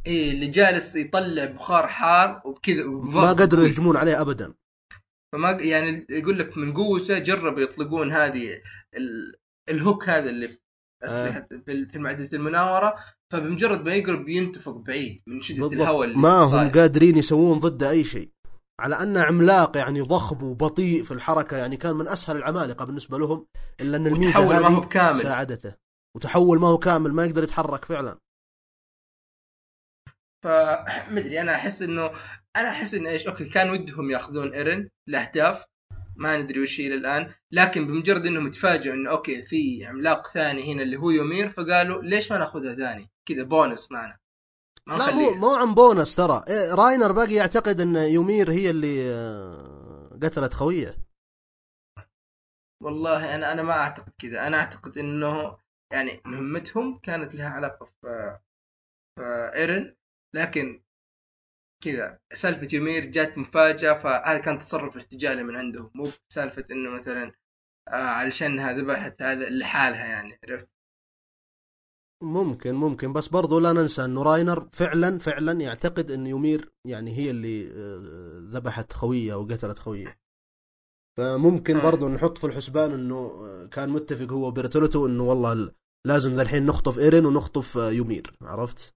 [0.05, 4.53] إيه اللي جالس يطلع بخار حار وبكذا ما قدروا يهجمون عليه ابدا.
[5.33, 8.61] فما يعني يقول لك من قوته جربوا يطلقون هذه
[8.97, 9.35] ال...
[9.69, 10.59] الهوك هذا اللي في
[11.03, 12.95] أسلحة في في المعدة المناورة.
[13.33, 16.71] فبمجرد ما يقرب ينتفض بعيد من شدة الهواء اللي ما هم صاير.
[16.71, 18.29] قادرين يسوون ضده أي شيء.
[18.81, 23.45] على انه عملاق يعني ضخم وبطيء في الحركة يعني كان من أسهل العمالقة بالنسبة لهم
[23.81, 25.15] إلا أن الميزة وتحول ما هذه هو كامل.
[25.15, 25.75] ساعدته.
[26.15, 28.17] وتحول ما هو كامل ما يقدر يتحرك فعلا.
[30.43, 32.11] فمدري أنا أحس إنه
[32.55, 35.65] أنا أحس انه إيش okay كان ودهم ياخذون إيرن لأهداف
[36.15, 40.83] ما ندري وش هي الان لكن بمجرد إنهم يتفاجئوا إنه okay في عملاق ثاني هنا
[40.83, 44.17] اللي هو يومير فقالوا ليش ما ناخذها ثاني؟ كذا بونس معنا.
[44.87, 46.43] ما لا مو مو عن بونس ترى.
[46.47, 50.97] إيه راينر باقي يعتقد إن يومير هي اللي آه، قتلت خويه.
[52.83, 54.47] والله أنا أنا ما أعتقد كذا.
[54.47, 55.57] أنا أعتقد إنه
[55.93, 58.39] يعني مهمتهم كانت لها علاقة في
[59.55, 59.95] إيرن
[60.35, 60.83] لكن
[61.83, 65.91] كذا سالفة يومير جات مفاجأة فهذا كان تصرف ارتجالي من عندهم.
[65.95, 67.31] مو سالفه إنه مثلا
[67.87, 70.69] آه علشانها ذبحت هذا لحالها يعني عرفت؟
[72.23, 73.13] ممكن ممكن.
[73.13, 78.39] بس برضو لا ننسى إنه راينر فعلا فعلا يعتقد إن يومير يعني هي اللي آه،
[78.39, 80.19] ذبحت خوية وقتلت خوية.
[81.17, 81.83] فممكن آه.
[81.83, 85.75] برضو نحط في الحسبان إنه آه، كان متفق هو وبيرتولتو إنه والله ال-
[86.07, 88.95] لازم ذا الحين نخطف إيرين ونخطف يومير عرفت؟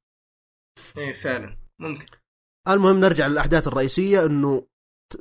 [0.97, 1.57] إيه فعلا.
[1.79, 2.05] ممكن.
[2.67, 4.67] المهم نرجع للأحداث الرئيسية إنه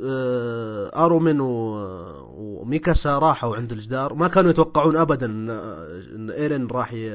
[0.04, 4.14] آه، أرمين و- وميكاسا راحوا عند الجدار.
[4.14, 7.10] ما كانوا يتوقعون ابدا إن إيرين راح ي...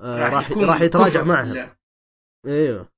[0.00, 1.68] آه، راح راح يتراجع معهم.
[2.46, 2.88] إيوه.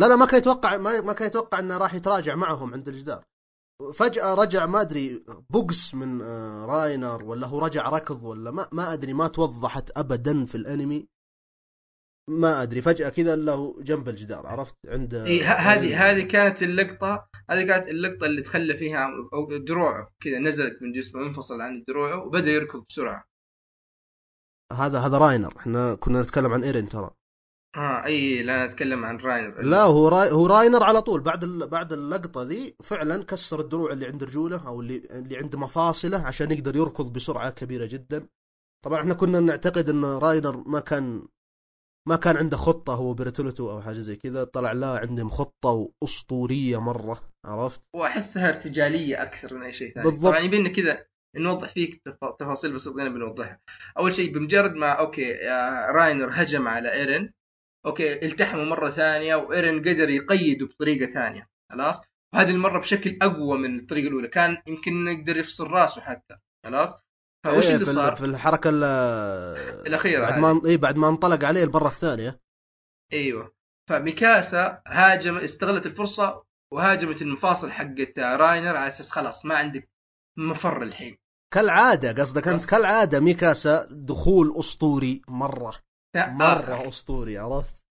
[0.00, 3.24] لا لا ما كان يتوقع ما, ما كان يتوقع إنه راح يتراجع معهم عند الجدار.
[3.94, 8.92] فجأة رجع ما أدري box من آه، راينر ولا هو رجع ركض ولا ما ما
[8.92, 11.08] أدري ما توضحت ابدا في الأنمي.
[12.30, 17.62] ما أدري فجأة كذا هو جنب الجدار عرفت؟ عند إي هذه هذه كانت اللقطة هذه
[17.62, 22.50] كانت اللقطة اللي تخلى فيها أو دروعه كذا نزلت من جسمه انفصل عن دروعه وبدأ
[22.50, 23.24] يركض بسرعة.
[24.72, 27.10] هذا هذا راينر إحنا كنا نتكلم عن إيرين ترى.
[27.76, 29.62] آه إي لا نتكلم عن راينر.
[29.62, 31.68] لا هو راي هو راينر على طول بعد ال...
[31.68, 36.52] بعد اللقطة ذي فعلا كسر الدروع اللي عند رجوله أو اللي اللي عند مفاصله عشان
[36.52, 38.28] يقدر يركض بسرعة كبيرة جدا.
[38.84, 41.28] طبعا إحنا كنا نعتقد إن راينر ما كان
[42.08, 46.80] ما كان عنده خطة هو وبيرتولتو أو حاجة زي كذا طلع لا عندهم خطة اسطوريه
[46.80, 50.04] مرة عرفت؟ وأحسها ارتجالية أكثر من أي شيء ثاني.
[50.10, 50.30] بالضبط.
[50.32, 53.60] طبعا يبينا كذا نوضح فيك تف- تفاصيل بسيطه هنا بنوضحها.
[53.98, 57.30] أول شيء بمجرد ما okay آه، راينر هجم على ايرن
[57.86, 62.00] okay التحموا مرة ثانية وايرن قدر يقيده بطريقة ثانية خلاص؟
[62.34, 64.28] وهذه المرة بشكل أقوى من الطريقة الأولى.
[64.28, 66.36] كان يمكن يقدر يفصل راسه حتى
[66.66, 66.94] خلاص؟
[67.44, 68.84] فوش إيه اللي صار؟ في الحركة ال-
[69.86, 70.38] الأخيرة بعد.
[70.38, 72.40] ما اي بعد ما انطلق عليه المره الثانية.
[73.12, 73.54] أيوه.
[73.90, 79.88] فميكاسا هاجم استغلت الفرصة وهاجمت المفاصل حقت راينر على أساس خلاص ما عندك
[80.38, 81.16] مفر الحين.
[81.54, 85.74] كالعادة قصدك أنت كالعادة ميكاسا دخول أسطوري مرة.
[86.16, 87.84] مرة أسطوري عرفت؟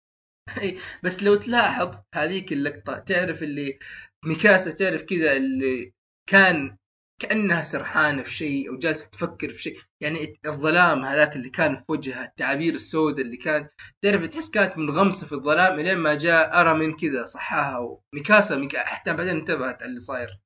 [1.04, 3.80] بس لو تلاحظ هذيك اللقطة تعرف اللي
[4.26, 5.93] ميكاسا تعرف كذا اللي
[6.30, 6.78] كان
[7.20, 9.78] كأنها سرحانة في شيء أو جالسة تفكر في شيء.
[10.01, 13.68] يعني الظلام هذاك اللي كان في وجهها التعابير السوداء اللي كان.
[14.01, 19.14] تعرف تحس كانت منغمسة في الظلام إلين ما جاء أرامين كذا صحاها وميكاسا ميكا حتى
[19.14, 20.39] بعدين انتبهت على اللي صاير.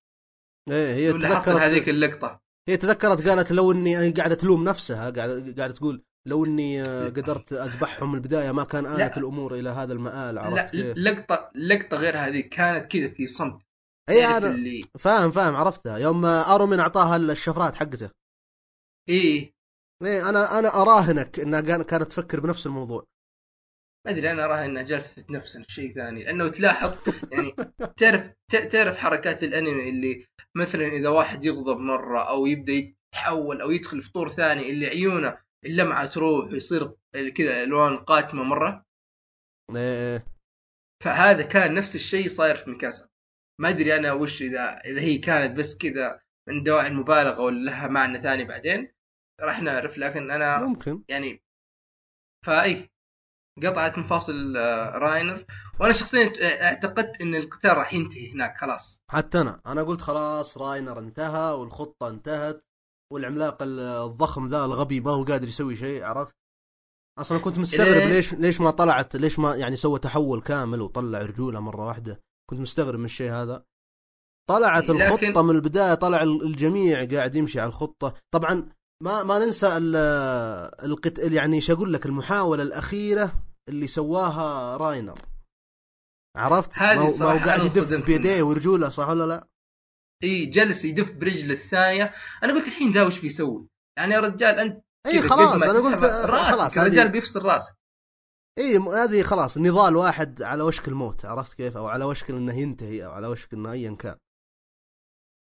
[0.70, 2.42] إيه هي تذكرت هذيك اللقطة.
[2.70, 7.10] هي تذكرت قالت لو إني هي قاعدة تلوم نفسها قاعدة قاعدة تقول لو إني آه،
[7.10, 9.18] قدرت أذبحهم من البداية ما كان آلت لا.
[9.18, 12.42] الأمور إلى هذا المآل لا عرفت كيف؟ لقطه لقطة غير هذه.
[12.42, 13.67] كانت كذا في صمت.
[14.10, 18.10] أي تعرف أنا اللي فاهم فاهم عرفتها يوم ارومين اعطاها الشفرات حقته.
[19.10, 19.52] إيه.
[20.04, 23.06] إيه أنا أنا أراهنك انها كان- كانت تفكر بنفس الموضوع.
[24.06, 26.24] ما أدري أنا اراها إنها جالسه تتنفس في شيء ثاني.
[26.24, 26.94] لأنه تلاحظ
[27.32, 27.56] يعني
[27.98, 28.32] تعرف
[28.72, 34.12] تعرف حركات الأنمي اللي مثلا إذا واحد يغضب مرة أو يبدأ يتحول أو يدخل في
[34.12, 36.94] طور ثاني اللي عيونه اللمعة تروح ويصير
[37.38, 38.86] كذا ألوان قاتمة مرة.
[39.76, 40.26] إيه.
[41.04, 43.08] فهذا كان نفس الشيء صاير في ميكاسا.
[43.62, 47.88] ما أدري أنا وش إذا إذا هي كانت بس كذا من دواعي المبالغة ولا لها
[47.88, 48.92] معنى ثاني بعدين
[49.42, 49.98] راح نعرف.
[49.98, 51.04] لكن أنا ممكن.
[51.10, 51.42] يعني
[52.46, 52.90] فإي
[53.64, 55.46] قطعت مفاصل آه، راينر.
[55.80, 56.34] وأنا شخصيا
[56.64, 59.00] اعتقدت إن القتال راح ينتهي هناك خلاص.
[59.12, 62.66] حتى أنا أنا قلت خلاص راينر انتهى والخطة انتهت
[63.14, 66.36] والعملاق ال- الضخم ذا الغبي ما هو قادر يسوي شيء عرفت؟
[67.20, 68.10] أصلا كنت مستغرب.
[68.10, 72.60] ليش ليش ما طلعت ليش ما يعني سوى تحول كامل وطلع رجوله مرة واحدة؟ كنت
[72.60, 73.64] مستغرب من الشيء هذا.
[74.50, 78.14] طلعت لكن- الخطة من البداية طلع ال- الجميع قاعد يمشي على الخطة.
[78.34, 78.70] طبعا
[79.04, 79.96] ما ما ننسى ال
[80.86, 81.20] القت...
[81.20, 83.32] يعني إيش أقول لك المحاولة الأخيرة
[83.70, 85.20] اللي سواها راينر.
[86.38, 89.48] عرفت؟ ما هو, قاعد يدف بيديه ورجوله صح ولا لا؟
[90.24, 92.14] إي جلس يدف برجله الثانية.
[92.44, 93.68] أنا قلت الحين ذا وش بيسوي؟
[93.98, 97.77] يعني يا رجال أنت إي خلاص أنا قلت خلاص يا رجال هذه بيفصل راسك.
[98.58, 103.06] إي هذه خلاص نضال واحد على وشك الموت عرفت كيف؟ أو على وشك إنه ينتهي
[103.06, 104.18] أو على وشك إنه ايا كان.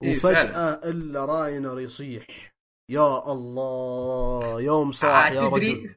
[0.04, 2.54] إيه وفجأة إلا راينر يصيح
[2.92, 5.96] يا الله يوم صاح يا رجل تدري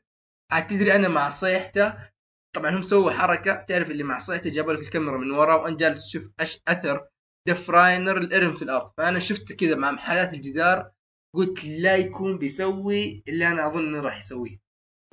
[0.52, 2.10] عاد تدري أنا مع صيحته؟
[2.56, 6.06] طبعا هم سووا حركة تعرف اللي مع صيحته جابوا لك الكاميرا من ورا وانت جالس
[6.06, 6.30] تشوف
[6.68, 7.08] أثر
[7.48, 8.92] دف راينر الإرم في الأرض.
[8.96, 10.90] فأنا شفت كذا مع محلات الجدار
[11.34, 14.60] قلت لا يكون بيسوي اللي أنا أظن راح يسويه.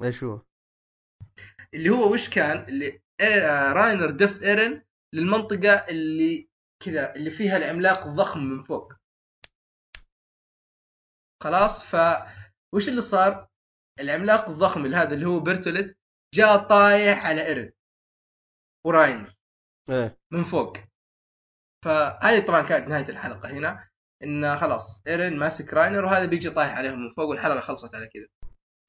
[0.03, 0.41] إيش هو؟
[1.73, 4.83] اللي هو وش كان؟ اللي آه، راينر دف إيرن
[5.15, 6.49] للمنطقة اللي
[6.85, 8.93] كذا اللي فيها العملاق الضخم من فوق.
[11.43, 11.95] خلاص ف
[12.75, 13.47] وش اللي صار؟
[13.99, 15.97] العملاق الضخم اللي هذا اللي هو بيرتولت
[16.35, 17.71] جاء طايح على إيرن
[18.85, 19.35] وراينر
[19.89, 20.17] إيه.
[20.31, 20.77] من فوق.
[21.85, 23.89] فهذه طبعا كانت نهاية الحلقة هنا
[24.23, 28.27] إن خلاص إيرن ماسك راينر وهذا بيجي طايح عليهم من فوق والحلقة خلصت على كذا.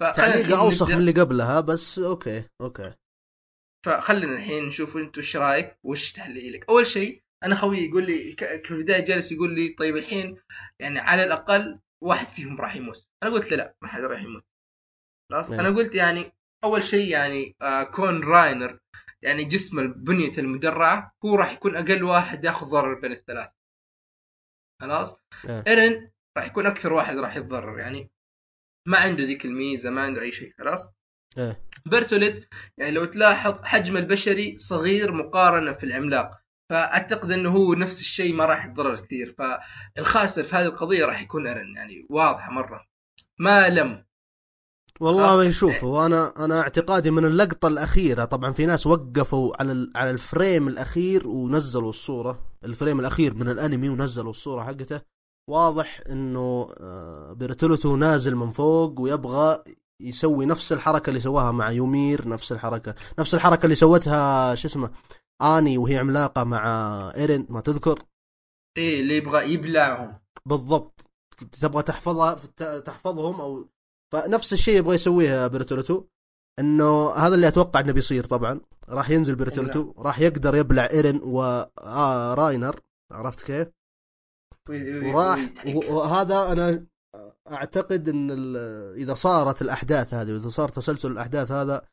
[0.00, 0.90] تعليقة أوسخ.
[0.90, 2.94] من اللي قبلها بس أوكي أوكي.
[3.86, 6.68] فخلينا الحين نشوف أنت وش رأيك وش تحليلك.
[6.68, 10.36] أول شيء أنا خوي يقول لي في البداية جالس يقول لي طيب الحين
[10.80, 13.06] يعني على الأقل واحد فيهم راح يموت.
[13.22, 14.44] أنا قلت له لا ما حد راح يموت.
[15.32, 15.60] خلاص؟ نعم.
[15.60, 16.32] أنا قلت يعني
[16.64, 18.78] أول شيء يعني آه كون راينر
[19.22, 23.50] يعني جسم البنية المدرعة هو راح يكون أقل واحد ياخذ ضرر بين الثلاث
[24.82, 25.64] خلاص؟ إيه.
[25.66, 28.10] ايرن راح يكون أكثر واحد راح يتضرر يعني.
[28.86, 30.92] ما عنده ذيك الميزة ما عنده أي شيء خلاص؟
[31.38, 31.62] إيه.
[31.86, 38.34] بيرتوليت يعني لو تلاحظ حجم البشري صغير مقارنة في العملاق فأعتقد أنه هو نفس الشيء
[38.34, 42.86] ما راح يتضرر كثير فالخاسر في هذه القضية راح يكون ايرن يعني واضحة مرة.
[43.38, 44.04] ما لم.
[45.00, 50.10] والله شوف هو أنا أنا اعتقادي من اللقطة الأخيرة طبعا في ناس وقفوا على على
[50.10, 55.00] ال frame الأخير ونزلوا الصورة ال frame الأخير من الأنمي ونزلوا الصورة حقته.
[55.50, 59.64] واضح إنه آه، بيرتولوتو نازل من فوق ويبغى
[60.00, 64.90] يسوي نفس الحركة اللي سواها مع يومير نفس الحركة نفس الحركة اللي سوتها شو اسمه
[65.42, 66.64] آني وهي عملاقة مع
[67.16, 68.02] إيرين ما تذكر؟
[68.78, 70.18] إيه اللي يبغى يبلعهم.
[70.46, 71.10] بالضبط.
[71.60, 72.34] تبغى تحفظها
[72.80, 73.68] تحفظهم أو
[74.12, 76.04] فنفس الشيء يبغى يسويه بيرتولوتو
[76.58, 78.60] إنه هذا اللي أتوقع إنه بيصير طبعا.
[78.88, 82.80] راح ينزل بيرتولوتو راح يقدر يبلع إيرين وراينر
[83.12, 83.79] عرفت كيف؟
[85.14, 85.52] وراح.
[85.66, 86.86] وهذا أنا
[87.52, 88.30] أعتقد إن
[88.96, 91.88] إذا صارت الأحداث هذه وإذا صار تسلسل الأحداث هذا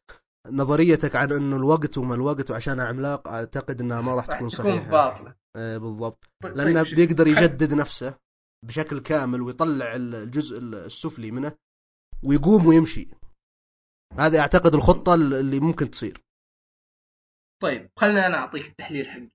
[0.48, 4.92] نظريتك عن إنه الوقت وما الوقت وعشان عملاق أعتقد إنها ما راح تكون تكون صحيحة.
[4.92, 5.36] باطلة.
[5.58, 6.30] إيه بالضبط.
[6.44, 8.18] طيب- لأنه طيب، بيقدر يجدد نفسه
[8.66, 11.52] بشكل كامل ويطلع الجزء السفلي منه
[12.24, 13.08] ويقوم ويمشي.
[14.20, 16.22] هذه أعتقد الخطة اللي ممكن تصير.
[17.62, 19.30] طيب خلنا أنا أعطيك التحليل حقي.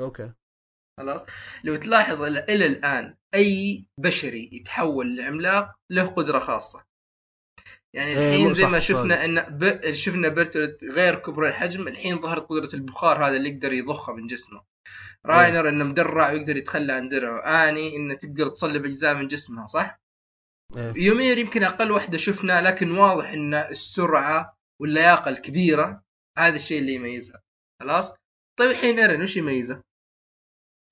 [0.00, 0.32] أوكي.
[1.00, 1.26] خلاص؟
[1.64, 6.84] لو تلاحظ إلى الآن أي بشري يتحول لعملاق له قدرة خاصة.
[7.94, 9.24] يعني إيه، الحين زي ما شفنا.
[9.24, 9.92] إن ب...
[9.92, 14.62] شفنا بيرتولت غير كبر الحجم الحين ظهرت قدرة البخار هذا اللي يقدر يضخه من جسمه.
[15.26, 17.68] راينر إنه مدرع ويقدر يتخلى عن درعه.
[17.68, 20.00] آني إنه تقدر تصلب أجزاء من جسمها صح؟
[20.76, 20.92] إيه.
[20.96, 26.02] يومير يمكن أقل واحدة شفنا لكن واضح إن السرعة واللياقة الكبيرة
[26.38, 27.42] هذا الشيء اللي يميزها.
[27.82, 28.14] خلاص؟
[28.58, 29.82] طيب الحين إيرن وش يميزه؟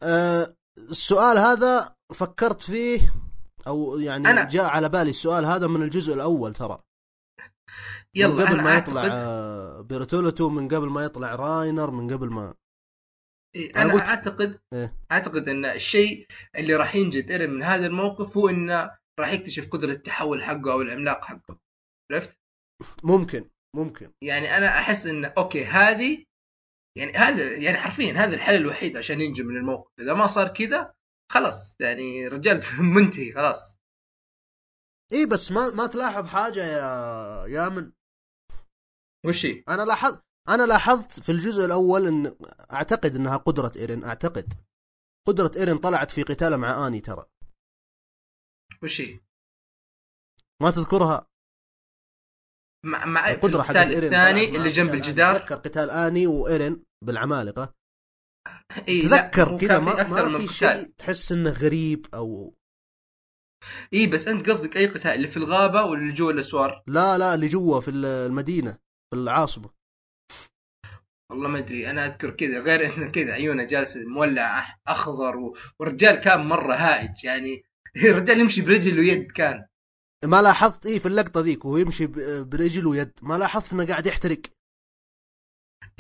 [0.02, 3.14] آه، السؤال هذا فكرت فيه
[3.66, 6.80] أو يعني أنا- جاء على بالي السؤال هذا من الجزء الأول ترى
[8.14, 9.14] يلا من قبل أنا ما يطلع أعتقد...
[9.16, 12.54] آه، بيرتولتو من قبل ما يطلع راينر من قبل ما
[13.56, 14.96] إيه، أنا أنا قلت- اعتقد إيه.
[15.12, 16.26] أعتقد إن الشيء
[16.56, 18.90] اللي راح ينجد ايرن من هذا الموقف هو إنه
[19.20, 21.58] راح يكتشف قدرة التحول حقه أو العملاق حقه
[22.12, 22.38] عرفت؟
[23.02, 26.24] ممكن ممكن يعني أنا أحس إن أوكي هذه
[26.96, 30.00] يعني هذا يعني حرفيا هذا الحل الوحيد عشان ينجو من الموقف.
[30.00, 30.94] إذا ما صار كذا
[31.32, 32.64] خلاص يعني رجال
[32.94, 33.78] منتهي خلاص.
[35.12, 37.92] اي بس ما ما تلاحظ حاجة يا يامن
[39.26, 42.36] وش هي؟ أنا لاحظت أنا لاحظت في الجزء الأول إن
[42.72, 44.54] أعتقد إنها قدرة إيرين أعتقد.
[45.26, 47.26] قدرة إيرين طلعت في قتاله مع آني ترى.
[48.82, 49.20] وش هي؟
[50.62, 51.29] ما تذكرها؟
[52.84, 54.94] مع مع القدرة إيرين الثاني اللي جنب.
[54.94, 55.34] الجدار.
[55.34, 57.74] تذكر قتال آني وإيرين بالعمالقة.
[58.88, 62.54] إيه تذكر كذا ما, ما في شيء تحس إنه غريب أو
[63.94, 67.34] إي بس أنت قصدك أي قتال اللي في الغابة ولا اللي جوا الأسوار؟ لا لا
[67.34, 68.78] اللي جوا في المدينة
[69.10, 69.70] في العاصمة.
[71.30, 75.56] والله ما أدري أنا أذكر كذا غير انه كذا عيونه جالسة مولعة أخضر و...
[75.80, 77.62] والرجال كان مرة هائج يعني
[78.10, 79.66] الرجال يمشي برجل ويد كان.
[80.24, 82.06] ما لاحظت إيه في اللقطة ذيك وهو يمشي
[82.44, 84.40] برجل ويد ما لاحظت إنه قاعد يحترق؟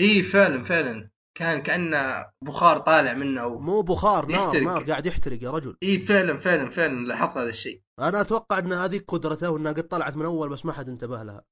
[0.00, 1.10] اي فعلا فعلا.
[1.38, 3.58] كان كأنه بخار طالع منه و...
[3.58, 4.62] مو بخار نار يحترق.
[4.62, 5.76] نار قاعد يحترق يا رجل.
[5.82, 7.82] اي فعلا فعلا فعلا لاحظت هذا الشيء.
[7.98, 11.44] أنا أتوقع إن هذه قدرته وإنها قد طلعت من أول بس ما حد انتبه لها.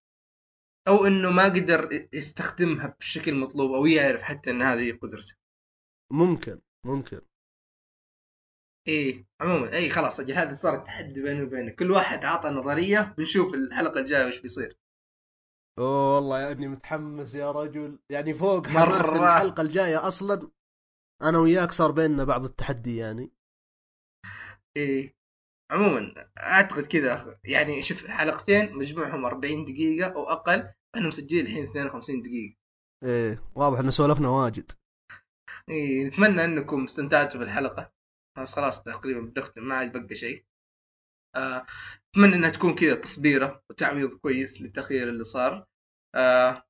[0.89, 5.35] أو إنه ما قدر يستخدمها بالشكل المطلوب أو يعرف حتى إن هذه قدرته.
[6.13, 7.21] ممكن ممكن.
[8.89, 11.75] إيه عموما إي خلاص أجل هذا صار التحدي بيني وبينك.
[11.75, 14.79] كل واحد عطى نظرية بنشوف الحلقة الجاية وش بيصير.
[15.79, 17.99] أوه والله يا اني متحمس يا رجل.
[18.11, 18.67] يعني فوق.
[18.67, 20.51] حماس الحلقة الجاية أصلا
[21.23, 23.33] أنا وياك صار بيننا بعض التحدي يعني.
[24.77, 25.15] إيه
[25.73, 27.41] عموما أعتقد كذا.
[27.45, 32.57] يعني شوف حلقتين مجموعهم 40 دقيقة أو أقل إحنا مسجلين الحين 52 دقيقة.
[33.05, 34.73] إيه واضح إن سولفنا واجد.
[35.69, 37.98] إيه نتمنى إنكم استمتعتوا بالحلقة.
[38.43, 40.45] بس خلاص تقريبا بنختم ما عاد بقى شيء.
[41.37, 41.67] آه،
[42.15, 45.67] أتمنى إنها تكون كذا تصبيرة وتعويض كويس للتاخير اللي صار.
[46.15, 46.65] آه،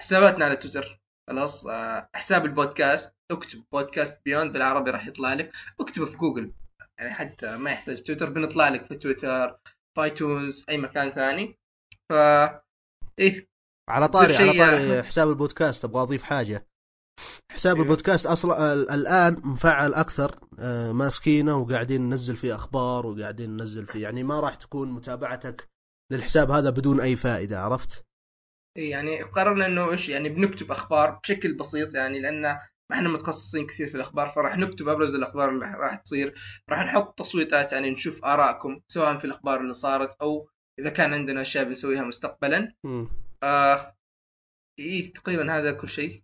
[0.00, 1.00] حساباتنا على تويتر
[1.30, 1.66] خلاص.
[1.66, 5.52] آه، حساب البودكاست اكتب بودكاست Beyond بالعربي راح يطلع لك.
[5.80, 6.52] اكتبه في جوجل
[6.98, 8.02] يعني حتى ما يحتاج.
[8.02, 9.58] تويتر بنطلع لك في تويتر
[9.94, 11.58] في iTunes في أي مكان ثاني.
[12.08, 12.12] ف
[13.18, 13.48] إيه.
[13.90, 15.04] على طاري على طاري أحمد.
[15.04, 16.66] حساب البودكاست أبغى أضيف حاجة.
[17.52, 17.84] حساب أيوه.
[17.86, 24.02] البودكاست أصلا ال- الآن مفعل أكثر آه، ماسكينه وقاعدين ننزل فيه أخبار وقاعدين ننزل فيه
[24.02, 25.68] يعني ما راح تكون متابعتك
[26.12, 28.04] للحساب هذا بدون أي فائدة عرفت؟
[28.76, 33.66] إيه يعني قررنا إنه إيش يعني بنكتب أخبار بشكل بسيط يعني لأن ما إحنا متخصصين
[33.66, 36.34] كثير في الأخبار فراح نكتب أبرز الأخبار اللي راح تصير
[36.70, 40.48] راح نحط تصويتات يعني نشوف آرائكم سواء في الأخبار اللي صارت أو
[40.78, 43.08] إذا كان عندنا أشياء بنسويها مستقبلا مم.
[43.42, 43.96] آه
[44.78, 46.22] إيه تقريبا هذا كل شيء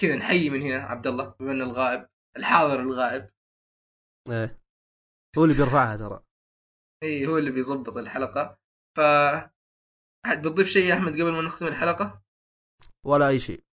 [0.00, 3.30] كذا نحيي من هنا عبد الله بما انه الغائب الحاضر الغائب.
[4.28, 4.60] إيه.
[5.38, 6.22] هو اللي بيرفعها ترى.
[7.02, 8.58] اي هو اللي بيظبط الحلقة.
[8.96, 9.00] ف
[10.26, 12.22] حد بتضيف شيء يا أحمد قبل ما نختم الحلقة؟
[13.06, 13.64] ولا أي شيء.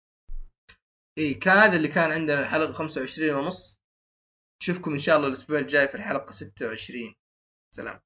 [1.17, 3.79] اي كان هذا اللي كان عندنا الحلقة 25 ونص.
[4.61, 7.15] نشوفكم إن شاء الله الأسبوع الجاي في الحلقة 26
[7.75, 7.99] سلام.